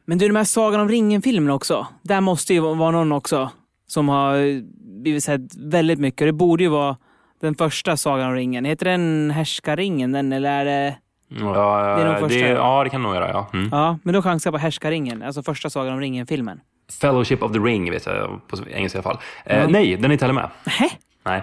men 0.04 0.18
du, 0.18 0.28
de 0.28 0.36
här 0.36 0.44
Sagan 0.44 0.80
om 0.80 0.88
ringen-filmerna 0.88 1.54
också. 1.54 1.86
Där 2.02 2.20
måste 2.20 2.54
ju 2.54 2.60
vara 2.60 2.90
någon 2.90 3.12
också 3.12 3.50
som 3.86 4.08
har 4.08 4.62
blivit 5.02 5.24
sedd 5.24 5.52
väldigt 5.56 5.98
mycket. 5.98 6.28
Det 6.28 6.32
borde 6.32 6.62
ju 6.62 6.68
vara 6.68 6.96
den 7.46 7.54
första 7.54 7.96
Sagan 7.96 8.28
om 8.28 8.34
ringen. 8.34 8.64
Heter 8.64 8.84
den 8.86 9.30
Härskaringen? 9.34 10.12
Den, 10.12 10.32
eller 10.32 10.50
är 10.50 10.64
det... 10.64 10.96
Ja, 11.28 11.96
Det 11.96 12.02
är 12.02 12.06
nog 12.06 12.18
första, 12.18 12.38
det, 12.38 12.48
ja. 12.48 12.84
det 12.84 12.90
kan 12.90 13.02
nog 13.02 13.14
göra. 13.14 13.28
Ja. 13.28 13.50
Mm. 13.52 13.68
Ja, 13.72 13.98
men 14.02 14.14
då 14.14 14.22
chansar 14.22 14.48
jag 14.48 14.54
på 14.54 14.58
Härskaringen. 14.58 15.22
Alltså 15.22 15.42
första 15.42 15.70
Sagan 15.70 15.92
om 15.92 16.00
ringen-filmen. 16.00 16.60
Fellowship 17.00 17.42
of 17.42 17.52
the 17.52 17.58
Ring 17.58 17.90
vet 17.90 18.06
jag 18.06 18.40
på 18.48 18.56
engelska 18.70 18.98
i 18.98 19.02
alla 19.02 19.02
fall. 19.02 19.18
Eh, 19.44 19.58
Ja. 19.60 19.68
Nej, 19.68 19.96
den 19.96 20.04
är 20.04 20.12
inte 20.12 20.24
heller 20.24 20.34
med. 20.34 20.50
Nähä? 20.64 20.88
Nej. 21.24 21.42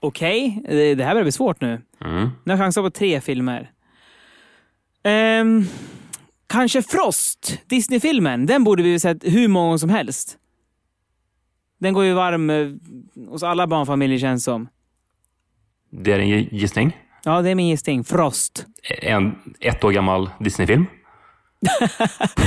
Okej, 0.00 0.62
det- 0.68 0.94
det 0.94 1.04
här 1.04 1.10
börjar 1.12 1.24
bli 1.24 1.32
svårt 1.32 1.60
nu. 1.60 1.80
Mm. 2.04 2.20
Nu 2.20 2.28
har 2.44 2.52
jag 2.52 2.58
chansat 2.58 2.84
på 2.84 2.90
tre 2.90 3.20
filmer. 3.20 3.70
Ehm, 5.02 5.64
kanske 6.46 6.82
Frost, 6.82 7.58
Disney-filmen. 7.66 8.46
Den 8.46 8.64
borde 8.64 8.82
vi 8.82 9.00
sett 9.00 9.18
hur 9.24 9.48
många 9.48 9.66
gånger 9.66 9.78
som 9.78 9.90
helst. 9.90 10.36
Den 11.78 11.94
går 11.94 12.04
ju 12.04 12.12
varm 12.12 12.50
eh, 12.50 12.66
hos 13.28 13.42
alla 13.42 13.66
barnfamiljer 13.66 14.18
känns 14.18 14.44
som. 14.44 14.68
Det 15.90 16.12
är 16.12 16.18
en 16.18 16.28
gissning. 16.28 16.96
Ja, 17.24 17.42
det 17.42 17.50
är 17.50 17.54
min 17.54 17.68
gissning. 17.68 18.04
Frost. 18.04 18.66
En 19.02 19.34
ett 19.60 19.84
år 19.84 19.90
gammal 19.90 20.30
Disney-film. 20.38 20.86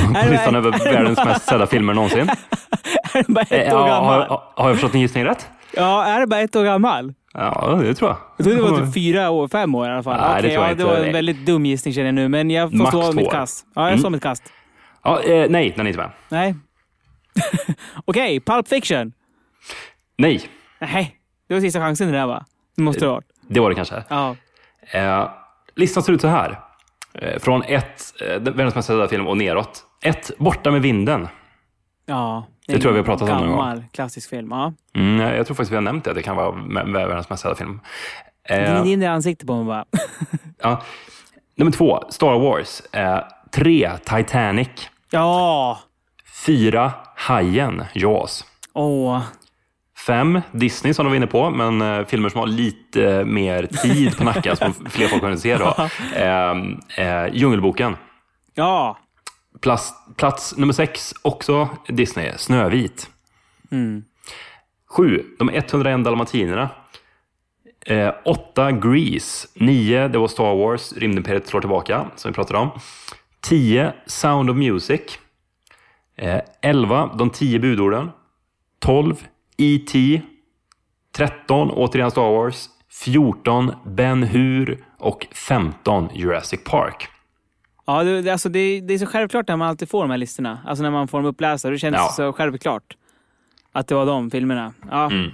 På 0.08 0.14
det 0.14 0.30
listan 0.32 0.56
över 0.56 0.72
världens 0.94 1.26
mest 1.26 1.46
sedda 1.46 1.68
filmer 1.68 1.94
någonsin. 1.94 2.30
Är 3.14 3.24
den 3.24 3.34
bara 3.34 3.42
ett 3.42 3.52
Eh, 3.52 3.58
år 3.82 3.88
ja, 3.88 3.88
gammal? 3.88 4.20
har, 4.28 4.44
har 4.56 4.68
jag 4.70 4.76
förstått 4.76 4.92
din 4.92 5.02
gissning 5.02 5.26
rätt? 5.26 5.48
Ja, 5.76 6.04
är 6.06 6.20
det 6.20 6.28
bara 6.28 6.40
ett 6.40 6.56
år 6.56 6.64
gammal? 6.64 7.14
Ja, 7.34 7.80
det 7.84 7.94
tror 7.96 8.10
jag. 8.10 8.18
Jag 8.38 8.44
trodde 8.46 8.58
det 8.64 8.72
var 8.72 8.86
typ 8.86 8.94
fyra 8.94 9.30
år, 9.30 9.48
fem 9.48 9.76
år 9.76 9.88
i 9.88 9.92
alla 9.92 10.04
fall. 10.04 10.20
Nej, 10.22 10.42
det 10.42 10.48
Okej, 10.48 10.52
tror 10.52 10.64
jag 10.64 10.72
ja, 10.72 10.76
det 10.76 10.82
inte. 10.82 11.00
var 11.02 11.06
en 11.08 11.14
väldigt 11.14 11.46
dum 11.46 11.66
gissning 11.66 11.94
känner 11.94 12.06
jag 12.08 12.16
nu, 12.16 12.28
men 12.28 12.50
jag 12.52 12.70
får 12.72 12.78
Max 12.78 12.92
två 12.92 13.12
mitt 13.12 13.28
år. 13.28 13.32
kast. 13.32 13.66
Ja, 13.76 13.82
jag 13.82 13.88
Mm. 13.90 14.00
står 14.00 14.10
mitt 14.10 14.24
kast. 14.24 14.44
Ja, 15.04 15.22
eh, 15.22 15.50
nej, 15.50 15.74
den 15.78 15.86
är 15.88 15.90
inte 15.90 16.00
med. 16.02 16.10
Nej. 16.30 16.56
Okej, 18.06 18.40
Pulp 18.40 18.68
Fiction. 18.68 19.14
Nej, 20.22 20.42
Nej, 20.80 21.16
det 21.48 21.54
var 21.54 21.62
sista 21.62 21.80
chansen 21.80 22.08
det 22.12 22.18
där 22.18 22.26
va? 22.28 22.46
Det 22.76 22.82
måste 22.84 23.00
det 23.02 23.06
ha 23.08 23.14
varit. 23.14 23.26
det 23.48 23.60
var 23.60 23.70
det 23.70 23.76
kanske. 23.76 24.04
Ja. 24.10 24.36
Eh, 24.92 25.30
listan 25.76 26.04
ser 26.04 26.14
ut 26.14 26.22
så 26.22 26.28
här. 26.28 26.60
Eh, 27.14 27.40
från 27.40 27.64
ett, 27.64 28.14
eh, 28.22 28.28
världens 28.40 28.76
mest 28.76 28.88
sedda 28.88 29.08
film 29.08 29.28
och 29.28 29.38
neråt. 29.38 29.84
ett 30.04 30.32
Borta 30.38 30.72
med 30.72 30.82
vinden. 30.82 31.28
Ja. 32.06 32.48
Det 32.68 32.80
tror 32.80 32.86
jag 32.86 32.92
vi 32.94 33.00
har 33.00 33.06
pratat 33.06 33.22
om 33.22 33.28
någon 33.38 33.48
gång. 33.48 33.58
Gammal 33.58 33.84
klassisk 33.92 34.30
film. 34.30 34.52
Ja. 34.52 34.74
Mm, 34.96 35.20
jag 35.36 35.46
tror 35.46 35.56
faktiskt 35.56 35.72
vi 35.72 35.76
har 35.76 35.82
nämnt 35.82 36.04
det. 36.04 36.14
Det 36.14 36.22
kan 36.22 36.36
vara 36.36 36.52
världens 37.08 37.30
mest 37.30 37.44
sedda 37.44 37.56
film. 37.56 37.80
Det 38.48 38.54
Eh, 38.54 38.72
är 38.80 38.84
din 38.84 39.04
ansikte 39.04 39.46
på 39.46 39.56
mig 39.56 39.66
bara. 39.66 39.86
ja. 40.62 40.82
Nummer 41.56 41.72
två, 41.72 42.04
Star 42.10 42.40
Wars. 42.40 42.82
Eh, 42.94 43.20
tre, 43.52 43.92
Titanic. 44.06 44.70
Ja! 45.12 45.80
Fyra, 46.46 46.92
Hajen, 47.16 47.84
Jaws. 47.94 48.46
Åh. 48.74 49.22
Fem, 50.06 50.42
Disney 50.52 50.94
som 50.94 51.06
de 51.06 51.10
var 51.10 51.16
inne 51.16 51.28
på, 51.28 51.50
men 51.50 51.82
eh, 51.82 52.06
filmer 52.06 52.30
som 52.30 52.40
har 52.40 52.48
lite 52.48 53.26
mer 53.26 53.66
tid 53.66 54.18
på 54.18 54.24
nacken 54.24 54.56
som 54.58 54.74
fler 54.90 55.08
folk 55.08 55.22
kan 55.22 55.38
se 55.38 55.58
då. 55.58 55.76
Eh, 56.16 56.52
eh, 57.06 57.28
Djungelboken. 57.34 57.96
Ja. 58.56 58.98
Plats, 59.62 59.94
plats 60.18 60.58
nummer 60.58 60.74
sex, 60.74 61.14
också 61.22 61.70
Disney, 61.88 62.32
Snövit. 62.38 63.10
Sju, 64.90 65.24
De 65.40 65.50
101 65.50 66.04
dalmatinerna. 66.04 66.70
Eh, 67.86 68.14
åtta, 68.26 68.72
Grease. 68.72 69.48
Nio, 69.56 70.08
det 70.08 70.18
var 70.18 70.28
Star 70.28 70.56
Wars, 70.56 70.94
Rymdimperiet 70.94 71.48
slår 71.48 71.62
tillbaka, 71.62 72.06
som 72.16 72.32
vi 72.32 72.36
pratade 72.36 72.60
om. 72.60 72.70
Tio, 73.42 73.94
Sound 74.06 74.50
of 74.50 74.58
Music. 74.58 75.02
Eh, 76.18 76.42
elva, 76.62 77.10
De 77.18 77.30
tio 77.30 77.60
budorden. 77.60 78.12
Tolv, 78.80 79.28
E.T. 79.62 80.22
13, 81.16 81.72
återigen 81.72 82.12
Star 82.12 82.32
Wars. 82.32 82.70
14, 82.90 83.72
Ben 83.86 84.24
Hur. 84.24 84.86
Och 84.98 85.28
15, 85.32 86.10
Jurassic 86.14 86.64
Park. 86.64 87.08
Ja, 87.86 88.04
det, 88.04 88.30
alltså 88.32 88.50
det, 88.50 88.82
det 88.82 88.94
är 88.94 88.98
så 88.98 89.06
självklart 89.06 89.48
när 89.48 89.58
man 89.58 89.68
alltid 89.68 89.90
får 89.90 90.02
de 90.02 90.10
här 90.12 90.18
listorna. 90.18 90.60
Alltså 90.66 90.84
när 90.84 90.92
man 90.92 91.08
får 91.08 91.18
dem 91.18 91.26
upplästa. 91.26 91.70
Det 91.70 91.78
känns 91.78 91.96
Ja. 91.96 92.10
så 92.16 92.34
självklart. 92.34 92.98
Att 93.72 93.88
det 93.88 93.96
var 93.96 94.06
de 94.06 94.32
filmerna. 94.32 94.74
Ja. 94.92 95.10
Svårt 95.10 95.12
Mm. 95.12 95.32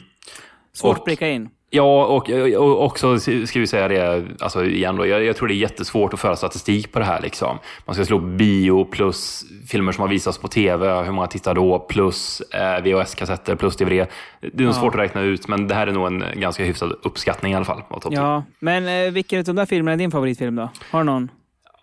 Och- 0.83 0.97
att 0.97 1.05
pricka 1.05 1.29
in. 1.29 1.49
Ja, 1.69 2.05
och, 2.05 2.29
och 2.29 2.83
också 2.85 3.19
ska 3.19 3.59
vi 3.59 3.67
säga 3.67 3.87
det 3.87 4.25
alltså 4.39 4.65
igen 4.65 4.95
då, 4.95 5.07
jag, 5.07 5.23
jag 5.23 5.35
tror 5.35 5.47
det 5.47 5.53
är 5.53 5.55
jättesvårt 5.55 6.13
att 6.13 6.19
föra 6.19 6.35
statistik 6.35 6.91
på 6.91 6.99
det 6.99 7.05
här. 7.05 7.21
Liksom. 7.21 7.57
Man 7.85 7.95
ska 7.95 8.05
slå 8.05 8.19
bio 8.19 8.85
plus 8.85 9.45
filmer 9.67 9.91
som 9.91 10.01
har 10.01 10.09
visats 10.09 10.37
på 10.37 10.47
tv, 10.47 11.03
hur 11.03 11.11
många 11.11 11.27
tittar 11.27 11.53
då, 11.53 11.79
plus 11.79 12.41
eh, 12.41 12.83
VHS-kassetter, 12.83 13.55
plus 13.55 13.77
DVD. 13.77 14.07
Det 14.39 14.59
är 14.59 14.63
nog 14.63 14.75
svårt 14.75 14.93
att 14.93 14.99
räkna 14.99 15.21
ut, 15.21 15.47
men 15.47 15.67
det 15.67 15.75
här 15.75 15.87
är 15.87 15.91
nog 15.91 16.07
en 16.07 16.23
ganska 16.35 16.63
hyfsad 16.63 16.93
uppskattning 17.03 17.53
i 17.53 17.55
alla 17.55 17.65
fall. 17.65 17.81
Ja, 18.09 18.43
men 18.59 18.87
eh, 18.87 19.11
vilken 19.11 19.39
av 19.39 19.45
de 19.45 19.55
där 19.55 19.65
filmerna 19.65 19.93
är 19.93 19.97
din 19.97 20.11
favoritfilm 20.11 20.55
då? 20.55 20.69
Har 20.91 20.99
du 20.99 21.05
någon? 21.05 21.29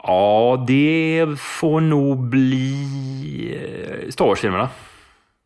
ja, 0.07 0.65
det 0.67 1.27
får 1.39 1.81
nog 1.81 2.19
bli 2.19 3.59
eh, 3.61 4.11
Star 4.11 4.25
Wars-filmerna. 4.25 4.69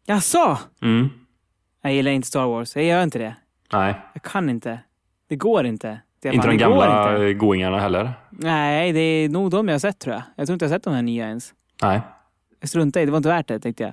Jaså? 0.06 0.58
Mm. 0.82 1.08
Jag 1.82 1.92
gillar 1.94 2.10
inte 2.10 2.28
Star 2.28 2.46
Wars. 2.46 2.76
Jag 2.76 2.84
gör 2.84 3.02
inte 3.02 3.18
det. 3.18 3.34
Nej, 3.72 3.94
Jag 4.14 4.22
kan 4.22 4.50
inte. 4.50 4.78
Det 5.28 5.36
går 5.36 5.66
inte. 5.66 6.00
Det, 6.22 6.28
inte 6.28 6.46
de 6.48 6.56
gamla 6.56 7.12
inte. 7.14 7.34
goingarna 7.34 7.78
heller. 7.80 8.12
Nej, 8.30 8.92
det 8.92 9.00
är 9.00 9.28
nog 9.28 9.50
de 9.50 9.68
jag 9.68 9.74
har 9.74 9.78
sett 9.78 9.98
tror 9.98 10.14
jag. 10.14 10.22
Jag 10.36 10.46
tror 10.46 10.54
inte 10.54 10.64
jag 10.64 10.70
har 10.70 10.76
sett 10.76 10.84
de 10.84 10.94
här 10.94 11.02
nya 11.02 11.26
ens. 11.26 11.54
Nej. 11.82 12.00
Jag 12.60 12.68
struntade 12.68 13.02
i 13.02 13.06
det. 13.06 13.12
var 13.12 13.16
inte 13.16 13.28
värt 13.28 13.48
det 13.48 13.58
tänkte 13.60 13.82
jag. 13.82 13.92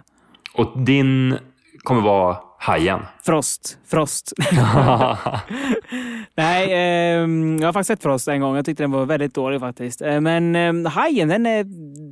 Och 0.54 0.80
din 0.80 1.38
kommer 1.84 2.02
vara 2.02 2.38
Hajen. 2.60 3.00
Frost. 3.24 3.78
Frost. 3.86 4.34
Nej, 6.36 6.68
ehm, 6.74 7.58
jag 7.60 7.68
har 7.68 7.74
faktiskt 7.74 7.88
sett 7.88 8.04
Frost 8.04 8.28
en 8.28 8.42
gång. 8.42 8.56
Jag 8.56 8.66
tyckte 8.66 8.84
den 8.84 8.92
var 8.92 9.06
väldigt 9.06 9.34
dålig 9.34 9.60
faktiskt. 9.60 10.02
Eh, 10.02 10.22
Men 10.22 10.56
ehm, 10.56 10.86
Hajen, 10.86 11.28
den 11.28 11.46
är, 11.46 11.64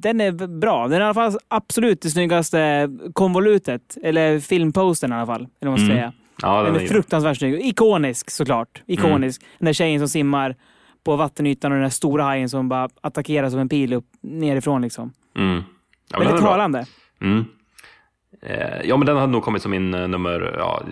den 0.02 0.22
är 0.22 0.32
bra. 0.60 0.88
Den 0.88 0.94
är 0.98 1.02
i 1.02 1.04
alla 1.04 1.14
fall 1.14 1.34
absolut 1.48 2.02
det 2.02 2.10
snyggaste 2.10 2.90
konvolutet. 3.14 3.98
Eller 4.04 4.40
filmposten 4.40 5.12
i 5.12 5.16
alla 5.16 5.26
fall. 5.26 5.42
Eller 5.62 5.72
vad 5.72 5.80
man 5.80 5.88
ska 5.88 5.96
säga. 5.96 6.14
Ja, 6.44 6.64
Den 6.64 6.76
är 6.76 6.80
är- 6.80 6.88
fruktansvärt 6.88 7.38
snygg. 7.38 7.66
Ikonisk 7.66 8.30
såklart. 8.30 8.82
Ikonisk. 8.88 9.42
Den 9.60 9.66
där 9.66 9.74
tjejen 9.74 10.00
som 10.00 10.10
simmar 10.10 10.56
på 11.04 11.16
vattenytan 11.16 11.72
och 11.72 11.76
den 11.76 11.84
där 11.84 11.90
stora 11.90 12.24
hajen 12.24 12.50
som 12.50 12.70
bara 12.70 12.90
attackerar 13.02 13.50
som 13.50 13.60
en 13.60 13.70
pil 13.70 13.94
upp 13.94 14.06
nerifrån. 14.22 14.82
Liksom. 14.82 15.12
Mm. 15.38 15.64
Ja, 16.12 16.20
den 16.20 16.28
Väldigt 16.28 16.46
talande. 16.46 16.86
Mm. 17.22 17.46
Eh, 18.42 18.82
ja, 18.84 18.98
men 18.98 19.06
den 19.06 19.18
hade 19.18 19.32
nog 19.32 19.44
kommit 19.44 19.62
som 19.62 19.72
min 19.72 19.94
eh, 19.94 20.08
nummer 20.08 20.56
ja, 20.58 20.84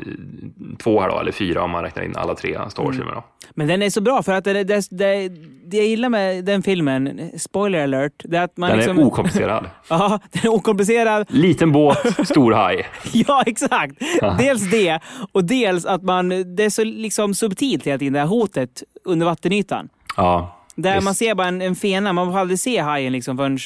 två 0.80 1.02
här 1.02 1.10
då, 1.10 1.20
eller 1.20 1.32
fyra 1.32 1.64
om 1.64 1.72
man 1.72 1.84
räknar 1.84 2.04
in 2.04 2.16
alla 2.16 2.36
tre 2.36 2.58
Star 2.70 2.84
Wars-filmer. 2.84 3.14
Då. 3.14 3.24
Men 3.52 3.68
den 3.68 3.82
är 3.82 3.90
så 3.90 4.02
bra 4.02 4.24
för 4.24 4.34
att 4.34 4.44
det, 4.44 4.64
det, 4.64 4.88
det, 4.90 5.30
det 5.66 5.78
jag 5.78 5.86
gillar 5.86 6.10
med 6.10 6.46
den 6.46 6.64
filmen, 6.64 7.32
spoiler 7.38 7.84
alert, 7.84 8.14
det 8.24 8.38
är 8.38 8.42
att 8.42 8.58
man 8.58 8.70
Den 8.70 8.78
liksom... 8.78 9.00
är 9.00 9.06
okomplicerad. 9.06 9.66
Ja, 9.90 10.20
den 10.32 10.42
är 10.44 10.56
okomplicerad. 10.56 11.28
Liten 11.30 11.72
båt, 11.72 12.28
stor 12.28 12.52
haj. 12.52 12.88
Ja, 13.14 13.44
exakt. 13.46 13.94
Dels 14.38 14.72
det 14.72 15.00
och 15.32 15.44
dels 15.44 15.86
att 15.86 16.04
man, 16.04 16.30
det 16.56 16.64
är 16.64 16.70
så 16.70 16.84
liksom 16.84 17.34
subtilt 17.34 17.88
hela 17.88 17.98
tiden, 17.98 18.14
det 18.14 18.20
här 18.20 18.28
hotet 18.28 18.84
under 19.06 19.26
vattenytan. 19.26 19.90
Ja, 20.18 20.58
Där 20.76 20.94
visst. 20.94 21.06
man 21.06 21.16
ser 21.16 21.36
bara 21.36 21.48
en, 21.48 21.62
en 21.62 21.76
fena, 21.76 22.14
man 22.14 22.32
får 22.32 22.40
aldrig 22.40 22.60
se 22.60 22.80
hajen 22.80 23.14
liksom 23.14 23.38
förrän 23.38 23.58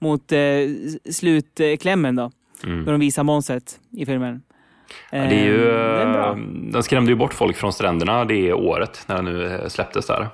mot 0.00 0.32
eh, 0.32 0.38
slutklämmen 1.10 2.16
då. 2.16 2.30
När 2.66 2.92
de 2.92 3.00
visar 3.00 3.22
monstret 3.22 3.80
i 3.90 4.06
filmen. 4.06 4.42
Mm. 5.10 5.24
Ja, 5.24 5.30
det 5.30 5.40
är 5.40 5.44
ju, 5.44 5.70
Eh, 5.70 5.98
den 5.98 6.14
är 6.14 6.28
eh, 6.28 6.36
den 6.72 6.82
skrämde 6.82 7.10
ju 7.10 7.16
bort 7.16 7.34
folk 7.34 7.56
från 7.56 7.72
stränderna 7.72 8.24
det 8.24 8.52
året 8.52 9.04
när 9.06 9.16
den 9.16 9.24
nu 9.24 9.46
eh, 9.46 9.68
släpptes 9.68 10.06
där. 10.06 10.28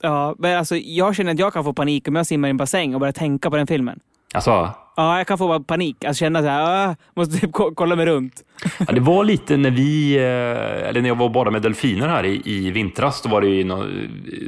Ja, 0.00 0.34
men 0.38 0.58
alltså, 0.58 0.76
jag 0.76 1.16
känner 1.16 1.32
att 1.32 1.38
jag 1.38 1.52
kan 1.52 1.64
få 1.64 1.72
panik 1.72 2.08
om 2.08 2.14
jag 2.14 2.26
simmar 2.26 2.48
i 2.48 2.50
en 2.50 2.56
bassäng 2.56 2.94
och 2.94 3.00
börjar 3.00 3.12
tänka 3.12 3.50
på 3.50 3.56
den 3.56 3.66
filmen. 3.66 4.00
Alltså, 4.34 4.70
Ja, 4.96 5.18
jag 5.18 5.26
kan 5.26 5.38
få 5.38 5.48
bara 5.48 5.60
panik. 5.60 6.04
Alltså 6.04 6.20
känna 6.20 6.40
så 6.42 6.46
här, 6.48 6.88
"Ah, 6.90 6.96
måste 7.16 7.40
typ 7.40 7.52
ko- 7.52 7.72
kolla 7.74 7.96
mig 7.96 8.06
runt. 8.06 8.32
ja, 8.78 8.92
det 8.92 9.00
var 9.00 9.24
lite 9.24 9.56
när 9.56 9.70
vi, 9.70 10.16
eh, 10.16 10.88
eller 10.88 11.00
när 11.00 11.08
jag 11.08 11.14
var 11.18 11.28
badade 11.28 11.50
med 11.52 11.62
delfiner 11.62 12.08
här 12.08 12.24
i, 12.24 12.42
i 12.44 12.70
vintras, 12.70 13.22
då 13.22 13.28
var 13.28 13.40
det 13.40 13.46
ju 13.48 13.70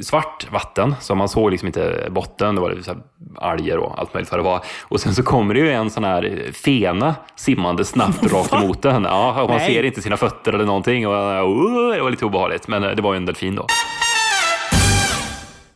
svart 0.03 0.47
vatten, 0.53 0.95
så 1.01 1.15
man 1.15 1.29
såg 1.29 1.51
liksom 1.51 1.67
inte 1.67 2.09
botten, 2.11 2.55
det 2.55 2.61
var 2.61 2.77
så 2.83 2.91
här 2.93 3.01
alger 3.37 3.79
och 3.79 3.99
allt 3.99 4.15
möjligt 4.15 4.31
vad 4.31 4.41
det 4.41 4.45
var. 4.45 4.61
Och 4.83 5.01
sen 5.01 5.15
så 5.15 5.23
kommer 5.23 5.55
det 5.55 5.61
ju 5.61 5.73
en 5.73 5.91
sån 5.91 6.05
här 6.05 6.53
fena 6.65 7.15
simmande 7.37 7.85
snabbt 7.85 8.23
rakt 8.33 8.53
emot 8.55 8.83
den. 8.83 9.05
Ja, 9.05 9.43
och 9.43 9.49
man 9.49 9.59
Nej. 9.59 9.75
ser 9.75 9.83
inte 9.83 10.03
sina 10.03 10.17
fötter 10.17 10.53
eller 10.53 10.65
någonting. 10.67 11.07
Och, 11.09 11.15
uh, 11.15 11.95
det 11.95 12.03
var 12.03 12.11
lite 12.11 12.25
obehagligt, 12.25 12.69
men 12.69 12.85
eh, 12.85 12.91
det 12.91 13.03
var 13.03 13.13
ju 13.13 13.17
en 13.17 13.27
delfin 13.27 13.55
då. 13.55 13.67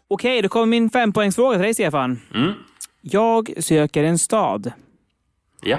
Okej, 0.08 0.42
då 0.42 0.48
kommer 0.48 0.66
min 0.66 0.90
fempoängsfråga 0.90 1.54
till 1.56 1.62
dig 1.62 1.74
Stefan. 1.74 2.20
Mm. 2.34 2.52
Jag 3.06 3.52
söker 3.58 4.04
en 4.04 4.18
stad. 4.18 4.72
Ja. 5.62 5.78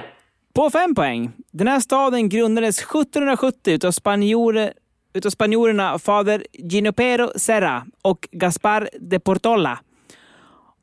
På 0.54 0.70
fem 0.70 0.96
poäng. 0.96 1.32
Den 1.52 1.68
här 1.68 1.80
staden 1.80 2.30
grundades 2.30 2.80
1770 2.80 3.74
utav, 3.74 3.92
spanjore, 3.92 4.74
utav 5.14 5.30
spanjorerna 5.30 6.00
fader 6.00 6.44
Ginopero 6.54 7.30
Serra 7.36 7.86
och 8.02 8.28
Gaspar 8.32 8.90
de 9.00 9.20
Portola. 9.20 9.80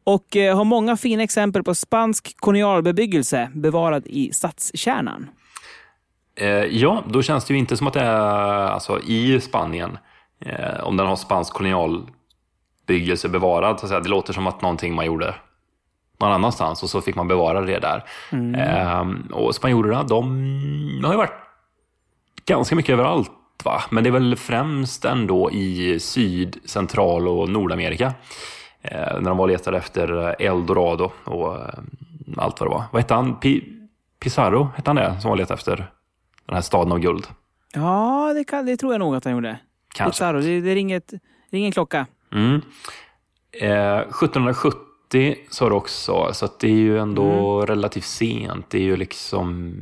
Och 0.04 0.36
eh, 0.36 0.56
har 0.56 0.64
många 0.64 0.96
fina 0.96 1.22
exempel 1.22 1.62
på 1.62 1.74
spansk 1.74 2.36
kolonialbebyggelse 2.36 3.50
bevarad 3.54 4.06
i 4.06 4.32
stadskärnan. 4.32 5.30
Eh, 6.34 6.48
ja, 6.48 7.04
då 7.08 7.22
känns 7.22 7.44
det 7.44 7.54
ju 7.54 7.58
inte 7.58 7.76
som 7.76 7.86
att 7.86 7.94
det 7.94 8.00
är 8.00 8.66
alltså, 8.66 9.00
i 9.00 9.40
Spanien, 9.40 9.98
eh, 10.40 10.84
om 10.84 10.96
den 10.96 11.06
har 11.06 11.16
spansk 11.16 11.52
kolonialbyggelse 11.52 13.28
bevarad. 13.28 13.80
Så 13.80 13.86
att 13.86 13.88
säga. 13.88 14.00
Det 14.00 14.08
låter 14.08 14.32
som 14.32 14.46
att 14.46 14.62
någonting 14.62 14.94
man 14.94 15.06
gjorde 15.06 15.34
någon 16.22 16.32
annanstans 16.32 16.82
och 16.82 16.90
så 16.90 17.00
fick 17.00 17.14
man 17.16 17.28
bevara 17.28 17.60
det 17.60 17.78
där. 17.78 18.04
Eh, 18.56 19.04
och 19.32 19.54
spanjorerna, 19.54 20.02
de 20.02 21.02
har 21.04 21.12
ju 21.12 21.16
varit 21.18 21.32
ganska 22.46 22.76
mycket 22.76 22.92
överallt. 22.92 23.30
Va? 23.64 23.82
Men 23.90 24.04
det 24.04 24.10
är 24.10 24.12
väl 24.12 24.36
främst 24.36 25.04
ändå 25.04 25.50
i 25.50 26.00
Syd-, 26.00 26.58
Central 26.64 27.28
och 27.28 27.48
Nordamerika. 27.48 28.14
Eh, 28.82 29.20
när 29.20 29.30
de 29.30 29.36
var 29.36 29.44
och 29.44 29.48
letade 29.48 29.76
efter 29.76 30.36
Eldorado 30.42 31.12
och 31.24 31.54
eh, 31.54 31.68
allt 32.36 32.60
vad 32.60 32.68
det 32.70 32.74
var. 32.74 32.84
Vad 32.92 33.02
hette 33.02 33.14
han? 33.14 33.36
Pi- 33.36 33.88
Pizarro, 34.20 34.70
hette 34.76 34.90
han 34.90 34.96
det? 34.96 35.20
Som 35.20 35.28
var 35.30 35.36
letade 35.36 35.54
efter 35.54 35.76
den 36.46 36.54
här 36.54 36.62
staden 36.62 36.92
av 36.92 36.98
guld. 36.98 37.26
Ja, 37.74 38.32
det, 38.34 38.44
kan, 38.44 38.66
det 38.66 38.76
tror 38.76 38.92
jag 38.92 38.98
nog 39.00 39.14
att 39.14 39.24
han 39.24 39.32
gjorde. 39.34 39.58
Kanske. 39.94 40.18
Pizarro, 40.18 40.40
det, 40.40 40.60
det 40.60 40.74
ringer, 40.74 40.96
ett, 40.96 41.12
ringer 41.50 41.66
en 41.66 41.72
klocka. 41.72 42.06
Mm. 42.32 42.60
Eh, 43.60 43.98
1770 43.98 44.91
sa 45.50 45.68
du 45.68 45.74
också, 45.74 46.30
så 46.32 46.48
det 46.60 46.66
är 46.66 46.70
ju 46.70 46.98
ändå 46.98 47.60
relativt 47.66 48.04
sent. 48.04 48.70
Det 48.70 48.78
är 48.78 48.82
ju 48.82 48.96
liksom... 48.96 49.74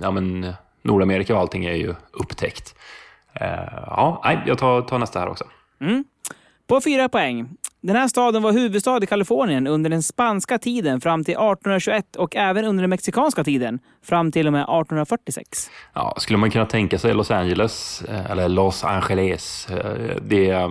Ja, 0.00 0.10
men 0.10 0.52
Nordamerika 0.82 1.34
och 1.34 1.40
allting 1.40 1.64
är 1.64 1.74
ju 1.74 1.94
upptäckt. 2.12 2.74
Eh, 3.32 3.46
ja, 3.86 4.22
nej, 4.24 4.38
jag 4.46 4.58
tar, 4.58 4.82
tar 4.82 4.98
nästa 4.98 5.20
här 5.20 5.28
också. 5.28 5.44
På 6.66 6.80
fyra 6.80 7.08
poäng. 7.08 7.48
Den 7.80 7.96
här 7.96 8.08
staden 8.08 8.42
var 8.42 8.52
huvudstad 8.52 9.04
i 9.04 9.06
Kalifornien 9.06 9.66
under 9.66 9.90
den 9.90 10.02
spanska 10.02 10.58
tiden 10.58 11.00
fram 11.00 11.24
till 11.24 11.34
1821 11.34 12.16
och 12.16 12.36
även 12.36 12.64
under 12.64 12.82
den 12.82 12.90
mexikanska 12.90 13.44
tiden 13.44 13.78
fram 14.02 14.32
till 14.32 14.46
och 14.46 14.52
med 14.52 14.62
1846. 14.62 15.70
Ja, 15.94 16.14
skulle 16.18 16.38
man 16.38 16.50
kunna 16.50 16.66
tänka 16.66 16.98
sig 16.98 17.14
Los 17.14 17.30
Angeles, 17.30 18.02
eh, 18.08 18.30
eller 18.30 18.48
Los 18.48 18.84
Angeles, 18.84 19.70
eh, 19.70 20.16
det 20.22 20.50
eh, 20.50 20.70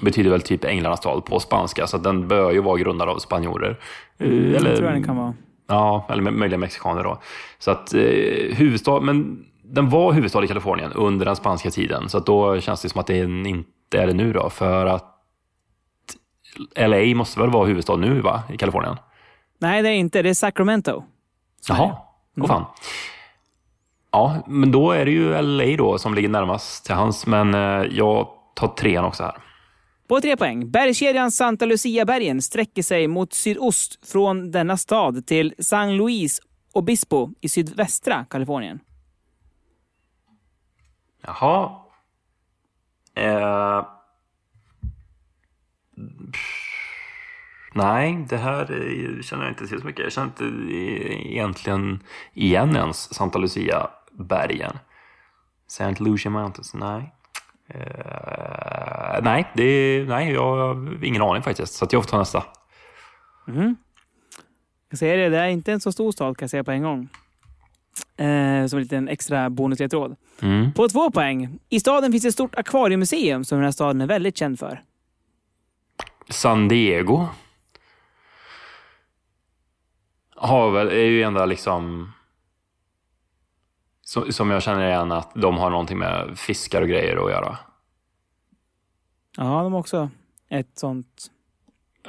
betyder 0.00 0.30
väl 0.30 0.40
typ 0.42 0.64
Änglarnas 0.64 0.98
stad 0.98 1.24
på 1.24 1.40
spanska, 1.40 1.86
så 1.86 1.98
den 1.98 2.28
bör 2.28 2.52
ju 2.52 2.60
vara 2.60 2.78
grundad 2.78 3.08
av 3.08 3.18
spanjorer. 3.18 3.78
Eh, 4.18 4.28
Eller, 4.28 4.56
Mm, 4.58 4.62
tror 4.76 4.84
jag 4.84 4.92
den 4.94 5.04
kan 5.04 5.16
vara. 5.16 5.34
Ja, 5.68 6.06
eller 6.10 6.22
möjligen 6.22 6.60
mexikaner 6.60 7.04
då. 7.04 7.18
Så 7.58 7.70
att 7.70 7.94
eh, 7.94 8.00
huvudstad, 8.56 9.00
men 9.00 9.44
den 9.62 9.90
var 9.90 10.12
huvudstad 10.12 10.44
i 10.44 10.48
Kalifornien 10.48 10.92
under 10.92 11.26
den 11.26 11.36
spanska 11.36 11.70
tiden, 11.70 12.08
så 12.08 12.18
att 12.18 12.26
då 12.26 12.60
känns 12.60 12.82
det 12.82 12.88
som 12.88 13.00
att 13.00 13.06
den 13.06 13.46
inte 13.46 13.98
är 13.98 14.06
det 14.06 14.12
nu 14.12 14.32
då, 14.32 14.50
för 14.50 14.86
att 14.86 15.10
LA 16.76 17.14
måste 17.16 17.40
väl 17.40 17.50
vara 17.50 17.66
huvudstad 17.66 17.96
nu 17.96 18.20
va, 18.20 18.42
i 18.52 18.56
Kalifornien? 18.56 18.96
Nej, 19.58 19.82
det 19.82 19.88
är 19.88 19.92
inte. 19.94 20.22
Det 20.22 20.28
är 20.30 20.34
Sacramento. 20.34 21.04
Jaha, 21.68 21.96
åh 22.40 22.46
fan. 22.46 22.64
Ja, 24.12 24.36
men 24.46 24.72
då 24.72 24.90
är 24.92 25.04
det 25.04 25.10
ju 25.10 25.42
LA 25.42 25.76
då 25.76 25.98
som 25.98 26.14
ligger 26.14 26.28
närmast 26.28 26.86
till 26.86 26.94
hans, 26.94 27.26
men 27.26 27.54
eh, 27.54 27.82
jag 27.90 28.28
tar 28.54 28.68
trean 28.68 29.04
också 29.04 29.22
här. 29.22 29.34
På 30.08 30.20
tre 30.20 30.36
poäng. 30.36 30.70
Bergskedjan 30.70 31.30
Santa 31.30 31.64
Lucia-bergen 31.64 32.42
sträcker 32.42 32.82
sig 32.82 33.08
mot 33.08 33.32
sydost 33.32 34.10
från 34.10 34.50
denna 34.50 34.76
stad 34.76 35.26
till 35.26 35.54
San 35.58 35.96
Luis 35.96 36.40
Obispo 36.72 37.30
i 37.40 37.48
sydvästra 37.48 38.24
Kalifornien. 38.24 38.80
Jaha. 41.22 41.80
Eh... 43.14 43.86
Nej, 47.74 48.26
det 48.28 48.36
här 48.36 48.66
känner 49.22 49.42
jag 49.44 49.52
inte 49.52 49.66
till 49.66 49.80
så 49.80 49.86
mycket. 49.86 50.02
Jag 50.02 50.12
känner 50.12 50.26
inte 50.26 50.44
egentligen 51.28 52.02
igen 52.32 52.76
ens 52.76 53.14
Santa 53.14 53.38
Lucia-bergen. 53.38 54.78
St. 55.66 55.94
Lucia 55.98 56.30
Mountains, 56.30 56.74
nej. 56.74 57.14
Eh, 57.68 59.22
nej, 59.22 59.50
det, 59.54 60.04
nej, 60.08 60.32
jag 60.32 60.56
har 60.56 61.04
ingen 61.04 61.22
aning 61.22 61.42
faktiskt. 61.42 61.74
Så 61.74 61.86
jag 61.90 62.04
får 62.04 62.10
ta 62.10 62.18
nästa. 62.18 62.44
Jag 64.90 64.98
säger 64.98 65.18
det, 65.18 65.28
det 65.28 65.38
är 65.38 65.48
inte 65.48 65.72
en 65.72 65.80
så 65.80 65.92
stor 65.92 66.12
stad 66.12 66.36
kan 66.36 66.44
jag 66.44 66.50
säga 66.50 66.64
på 66.64 66.70
en 66.70 66.82
gång. 66.82 67.08
Eh, 68.16 68.66
som 68.66 68.76
en 68.76 68.82
liten 68.82 69.08
extra 69.08 69.50
bonusledtråd. 69.50 70.16
Mm. 70.42 70.72
På 70.72 70.88
två 70.88 71.10
poäng. 71.10 71.58
I 71.68 71.80
staden 71.80 72.12
finns 72.12 72.24
ett 72.24 72.34
stort 72.34 72.54
akvariemuseum 72.54 73.44
som 73.44 73.58
den 73.58 73.64
här 73.64 73.72
staden 73.72 74.00
är 74.00 74.06
väldigt 74.06 74.36
känd 74.36 74.58
för. 74.58 74.82
San 76.28 76.68
Diego. 76.68 77.26
Har 80.36 80.70
väl, 80.70 80.88
är 80.88 81.04
ju 81.04 81.22
enda 81.22 81.46
liksom... 81.46 82.12
Som, 84.14 84.32
som 84.32 84.50
jag 84.50 84.62
känner 84.62 84.88
igen 84.88 85.12
att 85.12 85.30
de 85.34 85.56
har 85.56 85.70
någonting 85.70 85.98
med 85.98 86.38
fiskar 86.38 86.82
och 86.82 86.88
grejer 86.88 87.24
att 87.24 87.30
göra. 87.30 87.58
Ja, 89.36 89.62
de 89.62 89.72
har 89.72 89.80
också 89.80 90.10
ett 90.48 90.78
sånt. 90.78 91.30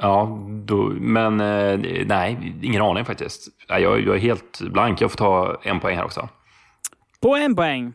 Ja, 0.01 0.39
då, 0.65 0.75
men 0.99 1.41
eh, 1.41 1.79
nej, 2.05 2.55
ingen 2.61 2.81
aning 2.81 3.05
faktiskt. 3.05 3.47
Jag, 3.67 3.81
jag 3.81 4.15
är 4.15 4.19
helt 4.19 4.61
blank. 4.61 5.01
Jag 5.01 5.11
får 5.11 5.17
ta 5.17 5.57
en 5.63 5.79
poäng 5.79 5.97
här 5.97 6.05
också. 6.05 6.29
På 7.21 7.35
en 7.35 7.55
poäng. 7.55 7.93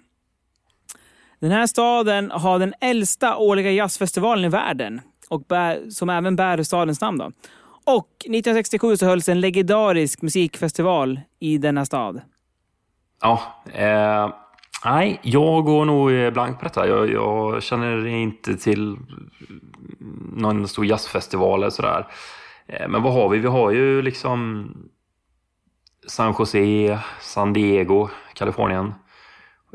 Den 1.39 1.51
här 1.51 1.67
staden 1.67 2.31
har 2.31 2.59
den 2.59 2.75
äldsta 2.81 3.37
årliga 3.37 3.71
jazzfestivalen 3.71 4.45
i 4.45 4.49
världen 4.49 5.01
och 5.29 5.41
bär, 5.41 5.91
som 5.91 6.11
även 6.11 6.37
bär 6.37 6.63
stadens 6.63 7.01
namn. 7.01 7.19
Då. 7.19 7.33
Och 7.85 8.09
1967 8.21 8.97
så 8.97 9.07
hölls 9.07 9.29
en 9.29 9.41
legendarisk 9.41 10.23
musikfestival 10.23 11.21
i 11.39 11.59
denna 11.59 11.87
stad. 11.87 12.21
Ja, 13.21 13.43
eh, 13.73 14.31
nej, 14.85 15.21
jag 15.23 15.65
går 15.65 15.85
nog 15.85 16.33
blank 16.33 16.59
på 16.59 16.65
detta. 16.65 16.89
Jag, 16.89 17.11
jag 17.11 17.63
känner 17.63 18.07
inte 18.07 18.57
till 18.57 18.97
någon 20.33 20.69
stor 20.69 20.87
jazzfestival 20.87 21.61
eller 21.61 21.71
sådär. 21.71 22.07
Eh, 22.67 22.89
men 22.89 23.03
vad 23.03 23.13
har 23.13 23.29
vi? 23.29 23.39
Vi 23.39 23.49
har 23.49 23.71
ju 23.71 24.03
liksom 24.03 24.73
San 26.07 26.35
Jose, 26.39 26.99
San 27.21 27.53
Diego, 27.53 28.09
Kalifornien. 28.35 28.95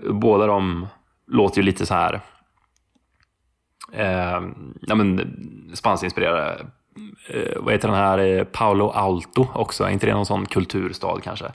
Båda 0.09 0.47
de 0.47 0.87
låter 1.27 1.57
ju 1.57 1.63
lite 1.63 1.85
så 1.85 1.93
här 1.93 2.21
eh, 3.93 4.41
ja, 4.81 4.95
men, 4.95 5.35
spanskinspirerade. 5.73 6.65
Eh, 7.29 7.61
vad 7.61 7.73
heter 7.73 7.87
den 7.87 7.97
här? 7.97 8.17
Eh, 8.17 8.43
Paolo 8.43 8.89
Alto 8.89 9.47
också. 9.53 9.83
Är 9.83 9.89
inte 9.89 10.05
det 10.05 10.13
någon 10.13 10.25
sån 10.25 10.45
kulturstad 10.45 11.21
kanske? 11.23 11.51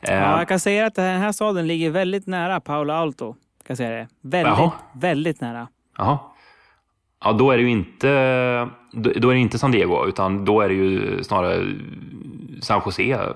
Ja, 0.00 0.38
jag 0.38 0.48
kan 0.48 0.60
säga 0.60 0.86
att 0.86 0.94
den 0.94 1.20
här 1.20 1.32
staden 1.32 1.66
ligger 1.66 1.90
väldigt 1.90 2.26
nära 2.26 2.60
Paolo 2.60 2.92
Alto. 2.92 3.34
Kan 3.66 3.76
säga 3.76 3.90
det. 3.90 4.08
Väldigt, 4.20 4.58
Jaha. 4.58 4.72
väldigt 4.92 5.40
nära. 5.40 5.68
Jaha. 5.98 6.18
Ja, 7.24 7.32
då 7.32 7.50
är 7.50 7.56
det 7.56 7.62
ju 7.62 7.70
inte, 7.70 8.08
då 8.92 9.28
är 9.28 9.34
inte 9.34 9.58
San 9.58 9.70
Diego, 9.72 10.06
utan 10.08 10.44
då 10.44 10.60
är 10.60 10.68
det 10.68 10.74
ju 10.74 11.22
snarare 11.24 11.74
San 12.62 12.82
Jose 12.84 13.34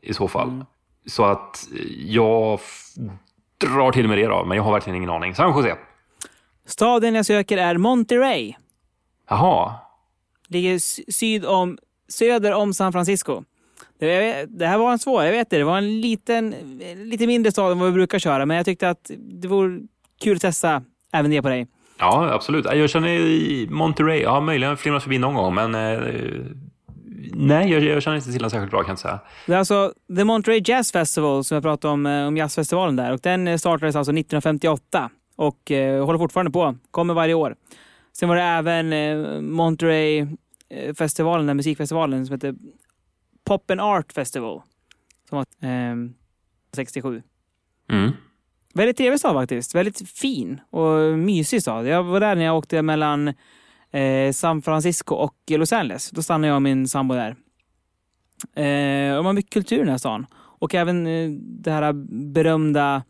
i 0.00 0.14
så 0.14 0.28
fall. 0.28 0.64
Så 1.06 1.24
att 1.24 1.68
jag 2.06 2.60
drar 3.58 3.92
till 3.92 4.08
med 4.08 4.18
det 4.18 4.26
då, 4.26 4.44
men 4.44 4.56
jag 4.56 4.64
har 4.64 4.72
verkligen 4.72 4.96
ingen 4.96 5.10
aning. 5.10 5.34
San 5.34 5.56
Jose. 5.56 5.76
Staden 6.66 7.14
jag 7.14 7.26
söker 7.26 7.58
är 7.58 7.76
Monterey. 7.76 8.54
Jaha. 9.28 9.74
Ligger 10.48 10.78
sy- 10.78 11.04
syd 11.12 11.44
om, 11.46 11.78
söder 12.08 12.54
om 12.54 12.74
San 12.74 12.92
Francisco. 12.92 13.42
Det, 13.98 14.66
här 14.66 14.78
var 14.78 14.92
en 14.92 14.98
svår, 14.98 15.24
jag 15.24 15.32
vet 15.32 15.50
det. 15.50 15.58
Det 15.58 15.64
var 15.64 15.78
en 15.78 16.00
liten, 16.00 16.54
lite 16.96 17.26
mindre 17.26 17.52
stad 17.52 17.72
än 17.72 17.78
vad 17.78 17.88
vi 17.88 17.92
brukar 17.92 18.18
köra, 18.18 18.46
men 18.46 18.56
jag 18.56 18.66
tyckte 18.66 18.90
att 18.90 19.10
det 19.18 19.48
vore 19.48 19.80
kul 20.20 20.36
att 20.36 20.42
testa 20.42 20.82
även 21.12 21.30
det 21.30 21.42
på 21.42 21.48
dig. 21.48 21.66
Ja, 21.98 22.30
absolut. 22.32 22.64
Jag 22.64 22.90
känner 22.90 23.08
i 23.08 23.66
Monterey, 23.70 24.22
ja 24.22 24.40
möjligen 24.40 24.76
flimrat 24.76 25.02
förbi 25.02 25.18
någon 25.18 25.34
gång, 25.34 25.54
men 25.54 25.74
eh, 25.74 26.00
nej, 27.32 27.70
jag, 27.70 27.82
jag 27.82 28.02
känner 28.02 28.16
inte 28.16 28.32
till 28.32 28.40
den 28.40 28.50
särskilt 28.50 28.70
bra 28.70 28.80
kan 28.80 28.88
jag 28.88 28.92
inte 28.92 29.02
säga. 29.02 29.20
Det 29.46 29.52
är 29.52 29.58
alltså 29.58 29.92
The 30.16 30.24
Monterey 30.24 30.62
Jazz 30.64 30.92
Festival 30.92 31.44
som 31.44 31.54
jag 31.54 31.62
pratade 31.62 31.92
om, 31.94 32.06
eh, 32.06 32.26
om 32.26 32.36
jazzfestivalen 32.36 32.96
där. 32.96 33.12
Och 33.12 33.20
den 33.22 33.48
eh, 33.48 33.56
startades 33.56 33.96
alltså 33.96 34.12
1958 34.12 35.10
och 35.36 35.70
eh, 35.70 36.04
håller 36.04 36.18
fortfarande 36.18 36.52
på. 36.52 36.76
Kommer 36.90 37.14
varje 37.14 37.34
år. 37.34 37.54
Sen 38.12 38.28
var 38.28 38.36
det 38.36 38.42
även 38.42 38.92
eh, 38.92 39.40
Monterey 39.40 40.26
festivalen, 40.98 41.46
den 41.46 41.56
musikfestivalen 41.56 42.26
som 42.26 42.34
heter 42.34 42.54
Pop 43.44 43.70
and 43.70 43.80
Art 43.80 44.12
Festival. 44.12 44.62
Som 45.28 45.38
var 45.38 45.68
eh, 45.70 45.96
67. 46.72 47.22
Mm. 47.90 48.12
Väldigt 48.74 48.96
trevlig 48.96 49.20
stad 49.20 49.34
faktiskt. 49.34 49.74
Väldigt 49.74 50.08
fin 50.08 50.60
och 50.70 51.18
mysig 51.18 51.62
stad. 51.62 51.86
Jag 51.86 52.02
var 52.02 52.20
där 52.20 52.34
när 52.34 52.44
jag 52.44 52.56
åkte 52.56 52.82
mellan 52.82 53.34
eh, 53.90 54.32
San 54.32 54.62
Francisco 54.62 55.14
och 55.14 55.36
Los 55.48 55.72
Angeles. 55.72 56.10
Då 56.10 56.22
stannade 56.22 56.48
jag 56.48 56.54
och 56.54 56.62
min 56.62 56.88
sambo 56.88 57.14
där. 57.14 57.36
Eh, 58.54 59.16
de 59.16 59.26
har 59.26 59.32
mycket 59.32 59.52
kultur 59.52 59.76
i 59.76 59.80
den 59.80 59.88
här 59.88 59.98
stan. 59.98 60.26
Och 60.34 60.74
även 60.74 61.06
eh, 61.06 61.30
det 61.40 61.70
här 61.70 61.92
berömda 62.32 63.02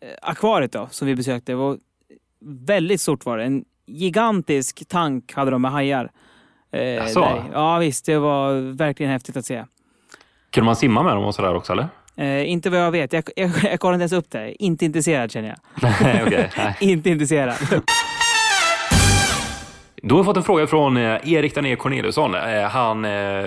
eh, 0.00 0.08
akvariet 0.22 0.72
då, 0.72 0.88
som 0.90 1.06
vi 1.08 1.16
besökte. 1.16 1.54
var 1.54 1.78
väldigt 2.40 3.00
stort 3.00 3.24
var 3.24 3.38
det. 3.38 3.44
En 3.44 3.64
gigantisk 3.86 4.88
tank 4.88 5.32
hade 5.32 5.50
de 5.50 5.62
med 5.62 5.70
hajar. 5.70 6.10
Eh, 6.72 6.80
där. 6.80 7.42
Ja 7.52 7.78
visst, 7.78 8.06
det 8.06 8.18
var 8.18 8.76
verkligen 8.76 9.12
häftigt 9.12 9.36
att 9.36 9.46
se. 9.46 9.64
Kunde 10.50 10.64
man 10.64 10.76
simma 10.76 11.02
med 11.02 11.16
dem 11.16 11.24
och 11.24 11.34
sådär 11.34 11.54
också, 11.54 11.72
eller? 11.72 11.88
Eh, 12.16 12.50
inte 12.50 12.70
vad 12.70 12.80
jag 12.80 12.90
vet. 12.90 13.12
Jag, 13.12 13.24
jag, 13.36 13.50
jag 13.62 13.80
kollade 13.80 13.94
inte 13.94 14.02
ens 14.02 14.12
upp 14.26 14.30
det. 14.30 14.62
Inte 14.62 14.84
intresserad 14.84 15.32
känner 15.32 15.48
jag. 15.48 15.58
Nej, 16.02 16.22
okej. 16.26 16.50
nej. 16.56 16.76
inte 16.80 17.10
intresserad. 17.10 17.54
Då 20.02 20.14
har 20.14 20.22
vi 20.22 20.24
fått 20.24 20.36
en 20.36 20.42
fråga 20.42 20.66
från 20.66 20.96
eh, 20.96 21.32
Erik 21.32 21.54
Danér 21.54 21.76
Corneliusson. 21.76 22.34
Eh, 22.34 22.62
han 22.62 23.04
eh, 23.04 23.44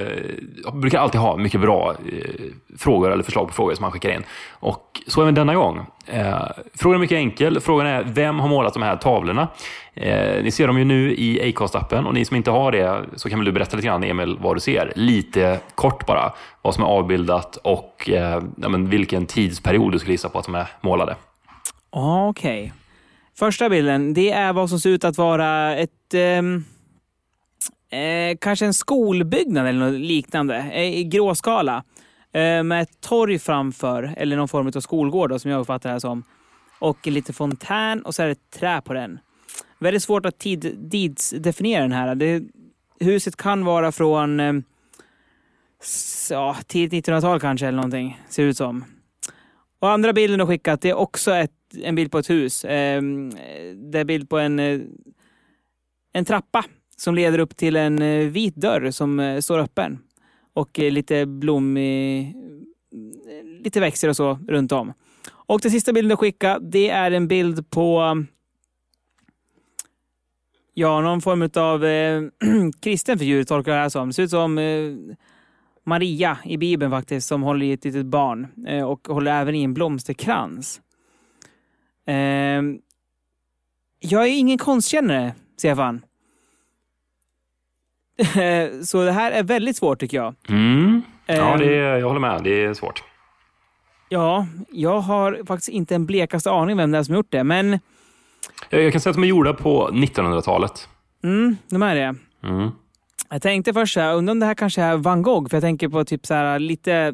brukar 0.73 0.99
alltid 0.99 1.21
ha 1.21 1.37
mycket 1.37 1.61
bra 1.61 1.95
eh, 2.11 2.29
frågor 2.77 3.11
eller 3.11 3.23
förslag 3.23 3.47
på 3.47 3.53
frågor 3.53 3.73
som 3.73 3.83
han 3.83 3.91
skickar 3.91 4.09
in. 4.09 4.23
Och 4.51 5.01
så 5.07 5.21
även 5.21 5.35
denna 5.35 5.55
gång. 5.55 5.79
Eh, 6.07 6.41
Frågan 6.75 6.95
är 6.95 6.99
mycket 6.99 7.15
enkel. 7.15 7.59
Frågan 7.59 7.87
är, 7.87 8.03
vem 8.03 8.39
har 8.39 8.47
målat 8.47 8.73
de 8.73 8.83
här 8.83 8.95
tavlorna? 8.95 9.47
Eh, 9.93 10.43
Ni 10.43 10.51
ser 10.51 10.67
dem 10.67 10.77
ju 10.77 10.83
nu 10.85 11.13
i 11.15 11.53
Acast-appen 11.53 12.05
och 12.05 12.13
ni 12.13 12.25
som 12.25 12.37
inte 12.37 12.51
har 12.51 12.71
det 12.71 13.05
så 13.15 13.29
kan 13.29 13.39
väl 13.39 13.45
du 13.45 13.51
berätta 13.51 13.75
lite 13.77 13.87
grann, 13.87 14.03
Emil, 14.03 14.37
vad 14.41 14.55
du 14.55 14.59
ser. 14.59 14.93
Lite 14.95 15.59
kort 15.75 16.05
bara. 16.05 16.33
Vad 16.61 16.75
som 16.75 16.83
är 16.83 16.87
avbildat 16.87 17.55
och 17.55 18.09
eh, 18.09 18.41
ja, 18.57 18.69
men 18.69 18.89
vilken 18.89 19.25
tidsperiod 19.25 19.91
du 19.91 19.99
skulle 19.99 20.13
gissa 20.13 20.29
på 20.29 20.39
att 20.39 20.45
de 20.45 20.55
är 20.55 20.67
målade. 20.81 21.15
Ah, 21.89 22.27
okej. 22.27 22.61
Okay. 22.61 22.80
Första 23.37 23.69
bilden, 23.69 24.13
det 24.13 24.31
är 24.31 24.53
vad 24.53 24.69
som 24.69 24.79
ser 24.79 24.89
ut 24.89 25.03
att 25.03 25.17
vara 25.17 25.75
ett... 25.75 26.13
Ehm, 26.13 26.65
eh, 27.89 28.37
kanske 28.41 28.65
en 28.65 28.73
skolbyggnad 28.73 29.67
eller 29.67 29.79
något 29.79 29.99
liknande. 29.99 30.57
Eh, 30.57 30.99
I 30.99 31.03
gråskala. 31.03 31.83
Eh, 32.33 32.63
med 32.63 32.81
ett 32.81 33.01
torg 33.01 33.39
framför, 33.39 34.13
eller 34.17 34.37
någon 34.37 34.47
form 34.47 34.67
av 34.75 34.81
skolgård 34.81 35.29
då, 35.29 35.39
som 35.39 35.51
jag 35.51 35.61
uppfattar 35.61 35.89
det 35.89 35.93
här 35.93 35.99
som. 35.99 36.23
Och 36.79 37.07
en 37.07 37.13
liten 37.13 37.33
fontän 37.33 38.01
och 38.01 38.15
så 38.15 38.21
är 38.21 38.25
det 38.25 38.31
ett 38.31 38.51
trä 38.59 38.81
på 38.81 38.93
den. 38.93 39.19
Väldigt 39.79 40.03
svårt 40.03 40.25
att 40.25 40.39
tid, 40.39 40.91
tidsdefiniera 40.91 41.81
den 41.81 41.91
här. 41.91 42.15
Det 42.15 42.43
huset 42.99 43.35
kan 43.35 43.65
vara 43.65 43.91
från 43.91 44.39
eh, 44.39 44.53
ja, 46.29 46.57
tidigt 46.67 47.07
1900-tal 47.07 47.39
kanske 47.39 47.67
eller 47.67 47.75
någonting, 47.75 48.21
ser 48.29 48.43
det 48.43 48.49
ut 48.49 48.57
som. 48.57 48.85
Och 49.79 49.91
andra 49.91 50.13
bilden 50.13 50.39
de 50.39 50.47
skickat, 50.47 50.81
det 50.81 50.89
är 50.89 50.93
också 50.93 51.35
ett, 51.35 51.51
en 51.83 51.95
bild 51.95 52.11
på 52.11 52.17
ett 52.17 52.29
hus. 52.29 52.65
Eh, 52.65 53.01
det 53.91 53.99
är 53.99 54.03
bild 54.03 54.29
på 54.29 54.37
en, 54.37 54.59
eh, 54.59 54.79
en 56.13 56.25
trappa 56.25 56.65
som 56.97 57.15
leder 57.15 57.39
upp 57.39 57.57
till 57.57 57.75
en 57.75 58.01
eh, 58.01 58.27
vit 58.27 58.55
dörr 58.55 58.91
som 58.91 59.19
eh, 59.19 59.39
står 59.39 59.59
öppen. 59.59 59.99
Och 60.53 60.79
eh, 60.79 60.91
lite 60.91 61.25
blommig, 61.25 62.35
lite 63.63 63.79
växter 63.79 64.09
och 64.09 64.15
så 64.15 64.39
runt 64.47 64.71
om. 64.71 64.93
Och 65.31 65.61
den 65.61 65.71
sista 65.71 65.93
bilden 65.93 66.09
du 66.09 66.15
skickade, 66.15 66.69
det 66.69 66.89
är 66.89 67.11
en 67.11 67.27
bild 67.27 67.69
på 67.69 68.17
Ja, 70.73 71.01
någon 71.01 71.21
form 71.21 71.49
av 71.55 71.85
eh, 71.85 72.21
kristen 72.81 73.19
figur 73.19 73.43
tolkar 73.43 73.71
jag 73.71 73.77
det 73.77 73.81
här 73.81 73.89
som. 73.89 74.07
Det 74.07 74.13
ser 74.13 74.23
ut 74.23 74.29
som 74.29 74.57
eh, 74.57 74.93
Maria 75.85 76.37
i 76.45 76.57
Bibeln 76.57 76.91
faktiskt, 76.91 77.27
som 77.27 77.43
håller 77.43 77.65
i 77.65 77.71
ett 77.71 77.85
litet 77.85 78.05
barn 78.05 78.47
eh, 78.67 78.83
och 78.83 79.07
håller 79.07 79.41
även 79.41 79.55
i 79.55 79.63
en 79.63 79.73
blomsterkrans. 79.73 80.81
Eh, 82.11 82.61
jag 83.99 84.23
är 84.23 84.27
ingen 84.37 84.57
konstkännare, 84.57 85.33
Stefan. 85.57 86.01
Så 88.83 89.03
det 89.05 89.11
här 89.11 89.31
är 89.31 89.43
väldigt 89.43 89.77
svårt 89.77 89.99
tycker 89.99 90.17
jag. 90.17 90.35
Mm. 90.49 91.01
Ja, 91.25 91.53
Ehm. 91.53 91.59
det, 91.59 91.73
jag 91.75 92.07
håller 92.07 92.19
med. 92.19 92.43
Det 92.43 92.63
är 92.63 92.73
svårt. 92.73 93.03
Ja, 94.09 94.47
jag 94.71 94.99
har 94.99 95.41
faktiskt 95.47 95.69
inte 95.69 95.95
en 95.95 96.05
blekaste 96.05 96.51
aning 96.51 96.77
vem 96.77 96.91
det 96.91 96.97
är 96.97 97.03
som 97.03 97.15
gjort 97.15 97.31
det, 97.31 97.43
men 97.43 97.79
Jag, 98.69 98.83
jag 98.83 98.91
kan 98.91 99.01
säga 99.01 99.11
att 99.11 99.15
de 99.17 99.23
är 99.23 99.27
gjorda 99.27 99.53
på 99.53 99.89
1900-talet. 99.91 100.87
mm, 101.23 101.57
de 101.69 101.83
är 101.83 101.95
det. 101.95 102.15
Mm. 102.43 102.69
Jag 103.29 103.41
tänkte 103.41 103.73
först 103.73 103.93
så 103.93 103.99
här, 103.99 104.15
undrar 104.15 104.31
om 104.31 104.39
det 104.39 104.45
här 104.45 104.53
kanske 104.53 104.81
är 104.81 104.97
van 104.97 105.21
Gogh, 105.21 105.49
för 105.49 105.57
jag 105.57 105.61
tänker 105.63 105.89
på 105.89 106.05
typ 106.05 106.25
så 106.25 106.33
här 106.33 106.59
lite, 106.59 107.13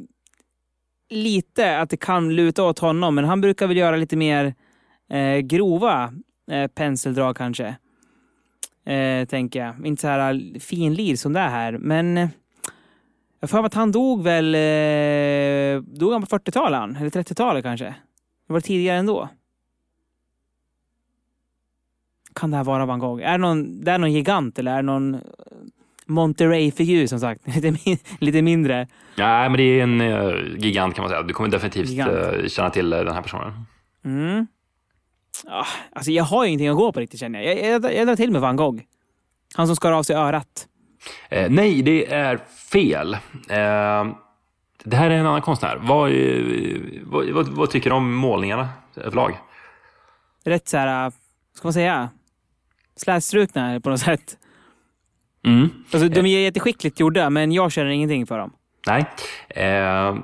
lite 1.09 1.79
att 1.79 1.89
det 1.89 1.97
kan 1.97 2.35
luta 2.35 2.63
åt 2.63 2.79
honom, 2.79 3.15
men 3.15 3.25
han 3.25 3.41
brukar 3.41 3.67
väl 3.67 3.77
göra 3.77 3.95
lite 3.95 4.15
mer 4.15 4.55
eh, 5.09 5.37
grova 5.37 6.13
eh, 6.51 6.67
penseldrag 6.67 7.37
kanske. 7.37 7.75
Eh, 8.85 9.25
tänker 9.25 9.65
jag. 9.65 9.85
Inte 9.85 10.01
så 10.01 10.07
här 10.07 10.59
finlir 10.59 11.15
som 11.15 11.33
det 11.33 11.39
är 11.39 11.49
här, 11.49 11.77
men 11.77 12.17
eh, 12.17 12.29
jag 13.39 13.49
får 13.49 13.65
att 13.65 13.73
han 13.73 13.91
dog 13.91 14.23
väl, 14.23 14.55
eh, 14.55 15.81
dog 15.99 16.11
han 16.11 16.21
på 16.21 16.37
40-talet 16.37 16.79
han? 16.79 16.95
eller 16.95 17.09
30-talet 17.09 17.63
kanske? 17.63 17.95
Det 18.47 18.53
var 18.53 18.59
tidigare 18.59 18.97
ändå. 18.97 19.29
Kan 22.35 22.51
det 22.51 22.57
här 22.57 22.63
vara 22.63 22.85
van 22.85 22.99
Gogh? 22.99 23.23
Är 23.23 23.31
det 23.31 23.37
någon, 23.37 23.83
det 23.83 23.91
är 23.91 23.97
någon 23.97 24.13
gigant 24.13 24.59
eller 24.59 24.71
är 24.71 24.75
det 24.75 24.81
någon 24.81 25.15
eh, 25.15 25.21
Monterey-figur 26.05 27.07
som 27.07 27.19
sagt? 27.19 27.47
Lite, 27.55 27.71
min, 27.71 27.97
lite 28.19 28.41
mindre. 28.41 28.87
Nej, 29.17 29.49
men 29.49 29.57
det 29.57 29.63
är 29.63 29.83
en 29.83 30.01
eh, 30.01 30.57
gigant 30.57 30.95
kan 30.95 31.03
man 31.03 31.09
säga. 31.09 31.23
Du 31.23 31.33
kommer 31.33 31.49
definitivt 31.49 31.99
eh, 31.99 32.47
känna 32.47 32.69
till 32.69 32.93
eh, 32.93 32.99
den 32.99 33.13
här 33.13 33.21
personen. 33.21 33.53
Mm. 34.05 34.47
Ja, 35.45 35.65
alltså 35.91 36.11
jag 36.11 36.23
har 36.23 36.43
ju 36.43 36.49
ingenting 36.49 36.67
att 36.67 36.75
gå 36.75 36.91
på 36.91 36.99
riktigt 36.99 37.19
känner 37.19 37.41
jag. 37.41 37.59
Jag, 37.59 37.83
jag, 37.83 37.95
jag 37.95 38.07
drar 38.07 38.15
till 38.15 38.31
med 38.31 38.41
van 38.41 38.55
Gogh. 38.55 38.81
Han 39.55 39.67
som 39.67 39.75
skar 39.75 39.91
av 39.91 40.03
sig 40.03 40.15
örat. 40.15 40.67
Eh, 41.29 41.49
nej, 41.49 41.81
det 41.81 42.13
är 42.13 42.37
fel. 42.71 43.13
Eh, 43.49 44.07
det 44.83 44.95
här 44.95 45.09
är 45.09 45.17
en 45.17 45.25
annan 45.25 45.41
konstnär. 45.41 45.77
Vad, 45.81 46.11
eh, 46.11 46.81
vad, 47.03 47.29
vad, 47.29 47.47
vad 47.47 47.69
tycker 47.69 47.89
du 47.89 47.95
om 47.95 48.13
målningarna 48.15 48.69
överlag? 48.95 49.37
Rätt 50.43 50.67
så 50.67 50.77
här, 50.77 51.11
ska 51.53 51.67
man 51.67 51.73
säga, 51.73 52.09
slätstrukna 52.95 53.79
på 53.79 53.89
något 53.89 53.99
sätt. 53.99 54.37
Mm. 55.45 55.69
Alltså, 55.91 56.09
de 56.09 56.19
är 56.19 56.39
jätteskickligt 56.39 56.99
gjorda, 56.99 57.29
men 57.29 57.51
jag 57.51 57.71
känner 57.71 57.89
ingenting 57.89 58.27
för 58.27 58.37
dem. 58.37 58.53
Nej. 58.87 59.05
Eh, 59.49 60.17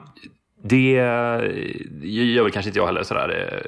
det 0.63 0.91
gör 2.02 2.43
väl 2.43 2.52
kanske 2.52 2.69
inte 2.69 2.80
jag 2.80 2.86
heller 2.86 3.04
sådär. 3.04 3.65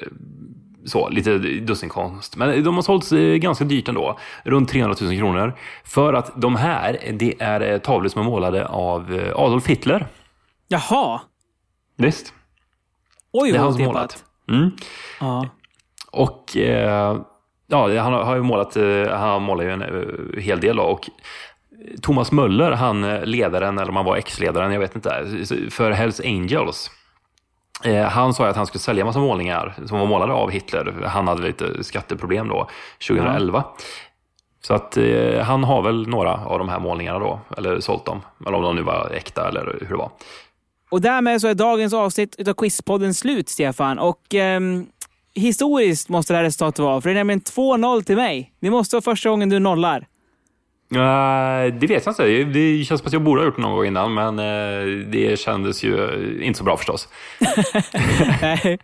Så, 0.86 1.08
lite 1.08 1.38
dussinkonst. 1.38 2.36
Men 2.36 2.64
de 2.64 2.74
har 2.74 2.82
sålts 2.82 3.12
eh, 3.12 3.34
ganska 3.36 3.64
dyrt 3.64 3.88
ändå. 3.88 4.18
Runt 4.44 4.68
300 4.68 4.96
000 5.00 5.18
kronor. 5.18 5.52
För 5.84 6.12
att 6.14 6.40
de 6.40 6.56
här, 6.56 7.12
det 7.12 7.34
är 7.38 7.60
eh, 7.60 7.78
tavlor 7.78 8.08
som 8.08 8.20
är 8.20 8.24
målade 8.24 8.66
av 8.66 9.14
eh, 9.14 9.36
Adolf 9.36 9.66
Hitler. 9.66 10.06
Jaha! 10.68 11.20
Visst. 11.96 12.32
Oj, 13.32 13.52
Det 13.52 13.58
är 13.58 13.62
han 13.62 13.74
som 13.74 13.84
målat. 13.84 14.24
Mm. 14.50 14.70
Ja. 15.20 15.48
Och 16.12 16.56
eh, 16.56 17.20
ja, 17.66 18.00
han 18.00 18.12
har, 18.12 18.36
ju 18.36 18.42
målat, 18.42 18.76
han 19.10 19.42
målar 19.42 19.64
ju 19.64 19.70
en 19.70 20.42
hel 20.42 20.60
del 20.60 20.76
då, 20.76 20.82
och 20.82 21.10
Thomas 22.02 22.32
Möller, 22.32 22.72
han 22.72 23.20
ledaren, 23.20 23.78
eller 23.78 23.90
om 23.90 23.96
han 23.96 24.04
var 24.04 24.16
ex-ledaren, 24.16 24.72
jag 24.72 24.80
vet 24.80 24.94
inte, 24.96 25.26
för 25.70 25.90
Hells 25.90 26.20
Angels. 26.20 26.90
Eh, 27.84 28.04
han 28.04 28.34
sa 28.34 28.44
ju 28.44 28.50
att 28.50 28.56
han 28.56 28.66
skulle 28.66 28.82
sälja 28.82 29.04
massa 29.04 29.18
målningar 29.18 29.74
som 29.86 29.98
var 29.98 30.06
målade 30.06 30.32
av 30.32 30.50
Hitler. 30.50 31.02
Han 31.06 31.28
hade 31.28 31.42
lite 31.42 31.84
skatteproblem 31.84 32.48
då, 32.48 32.68
2011. 33.08 33.64
Så 34.62 34.74
att 34.74 34.96
eh, 34.96 35.40
han 35.42 35.64
har 35.64 35.82
väl 35.82 36.08
några 36.08 36.44
av 36.44 36.58
de 36.58 36.68
här 36.68 36.78
målningarna 36.78 37.18
då, 37.18 37.40
eller 37.56 37.80
sålt 37.80 38.04
dem. 38.04 38.20
Eller 38.46 38.56
om 38.56 38.62
de 38.62 38.76
nu 38.76 38.82
var 38.82 39.10
äkta 39.14 39.48
eller 39.48 39.78
hur 39.80 39.88
det 39.88 39.96
var. 39.96 40.10
Och 40.90 41.00
därmed 41.00 41.40
så 41.40 41.48
är 41.48 41.54
dagens 41.54 41.94
avsnitt 41.94 42.48
av 42.48 42.54
Quizpodden 42.54 43.14
slut, 43.14 43.48
Stefan. 43.48 43.98
Och 43.98 44.34
ehm, 44.34 44.86
historiskt 45.34 46.08
måste 46.08 46.32
det 46.32 46.36
här 46.36 46.44
resultatet 46.44 46.78
vara, 46.78 47.00
för 47.00 47.08
det 47.08 47.12
är 47.12 47.14
nämligen 47.14 47.40
2-0 47.40 48.02
till 48.02 48.16
mig. 48.16 48.52
Det 48.60 48.70
måste 48.70 48.96
vara 48.96 49.02
första 49.02 49.30
gången 49.30 49.48
du 49.48 49.58
nollar. 49.58 50.06
Eh, 50.94 51.74
det 51.74 51.86
vet 51.86 52.06
jag 52.06 52.12
inte. 52.12 52.24
Det- 52.24 52.44
Det 52.44 52.84
känns 52.84 53.00
som 53.00 53.06
att 53.06 53.12
jag 53.12 53.22
borde 53.22 53.40
ha 53.40 53.46
gjort 53.46 53.56
det 53.56 53.62
någon 53.62 53.76
gång 53.76 53.86
innan, 53.86 54.14
men 54.14 54.38
eh, 54.38 55.06
det 55.06 55.38
kändes 55.38 55.84
ju 55.84 56.08
inte 56.42 56.58
så 56.58 56.64
bra 56.64 56.76
förstås. 56.76 57.08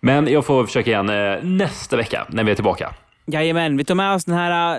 Men 0.00 0.26
jag 0.26 0.46
får 0.46 0.66
försöka 0.66 0.90
igen 0.90 1.08
eh, 1.08 1.42
nästa 1.42 1.96
vecka 1.96 2.26
när 2.28 2.44
vi 2.44 2.50
är 2.50 2.54
tillbaka. 2.54 2.94
Jajamän, 3.26 3.76
vi 3.76 3.84
tar 3.84 3.94
med 3.94 4.14
oss 4.14 4.24
den 4.24 4.34
här 4.36 4.78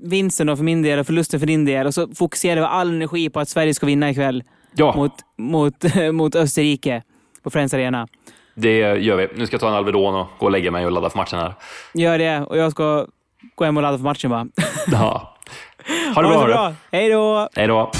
vinsten 0.00 0.46
då 0.46 0.56
för 0.56 0.64
min 0.64 0.82
del 0.82 0.98
och 0.98 1.06
förlusten 1.06 1.40
för 1.40 1.46
din 1.46 1.64
del 1.64 1.86
och 1.86 1.94
så 1.94 2.08
fokuserar 2.14 2.60
vi 2.60 2.66
all 2.66 2.88
energi 2.88 3.30
på 3.30 3.40
att 3.40 3.48
Sverige 3.48 3.74
ska 3.74 3.86
vinna 3.86 4.10
ikväll 4.10 4.42
Ja, 4.74 4.94
mot, 4.96 5.12
mot, 5.38 5.74
mot 6.12 6.34
Österrike 6.34 7.02
på 7.42 7.50
Friends 7.50 7.74
Arena. 7.74 8.08
det 8.54 8.78
gör 8.78 9.16
vi. 9.16 9.28
Nu 9.36 9.46
ska 9.46 9.54
jag 9.54 9.60
ta 9.60 9.68
en 9.68 9.74
Alvedon 9.74 10.14
och 10.14 10.26
gå 10.38 10.46
och 10.46 10.52
lägga 10.52 10.70
mig 10.70 10.86
och 10.86 10.92
ladda 10.92 11.10
för 11.10 11.18
matchen 11.18 11.38
här. 11.38 11.54
Gör 11.94 12.18
det 12.18 12.40
och 12.40 12.58
jag 12.58 12.72
ska 12.72 13.06
gå 13.54 13.64
hem 13.64 13.76
och 13.76 13.82
ladda 13.82 13.98
för 13.98 14.04
matchen 14.04 14.30
bara. 14.30 14.46
Ja. 14.92 15.34
Ha 16.14 16.22
det 16.22 16.28
bra. 16.28 16.32
så 16.32 16.40
hörru. 16.40 16.52
bra. 16.52 16.74
Hej 16.92 17.10
då! 17.10 17.48
Hej 17.56 17.66
då. 17.66 17.92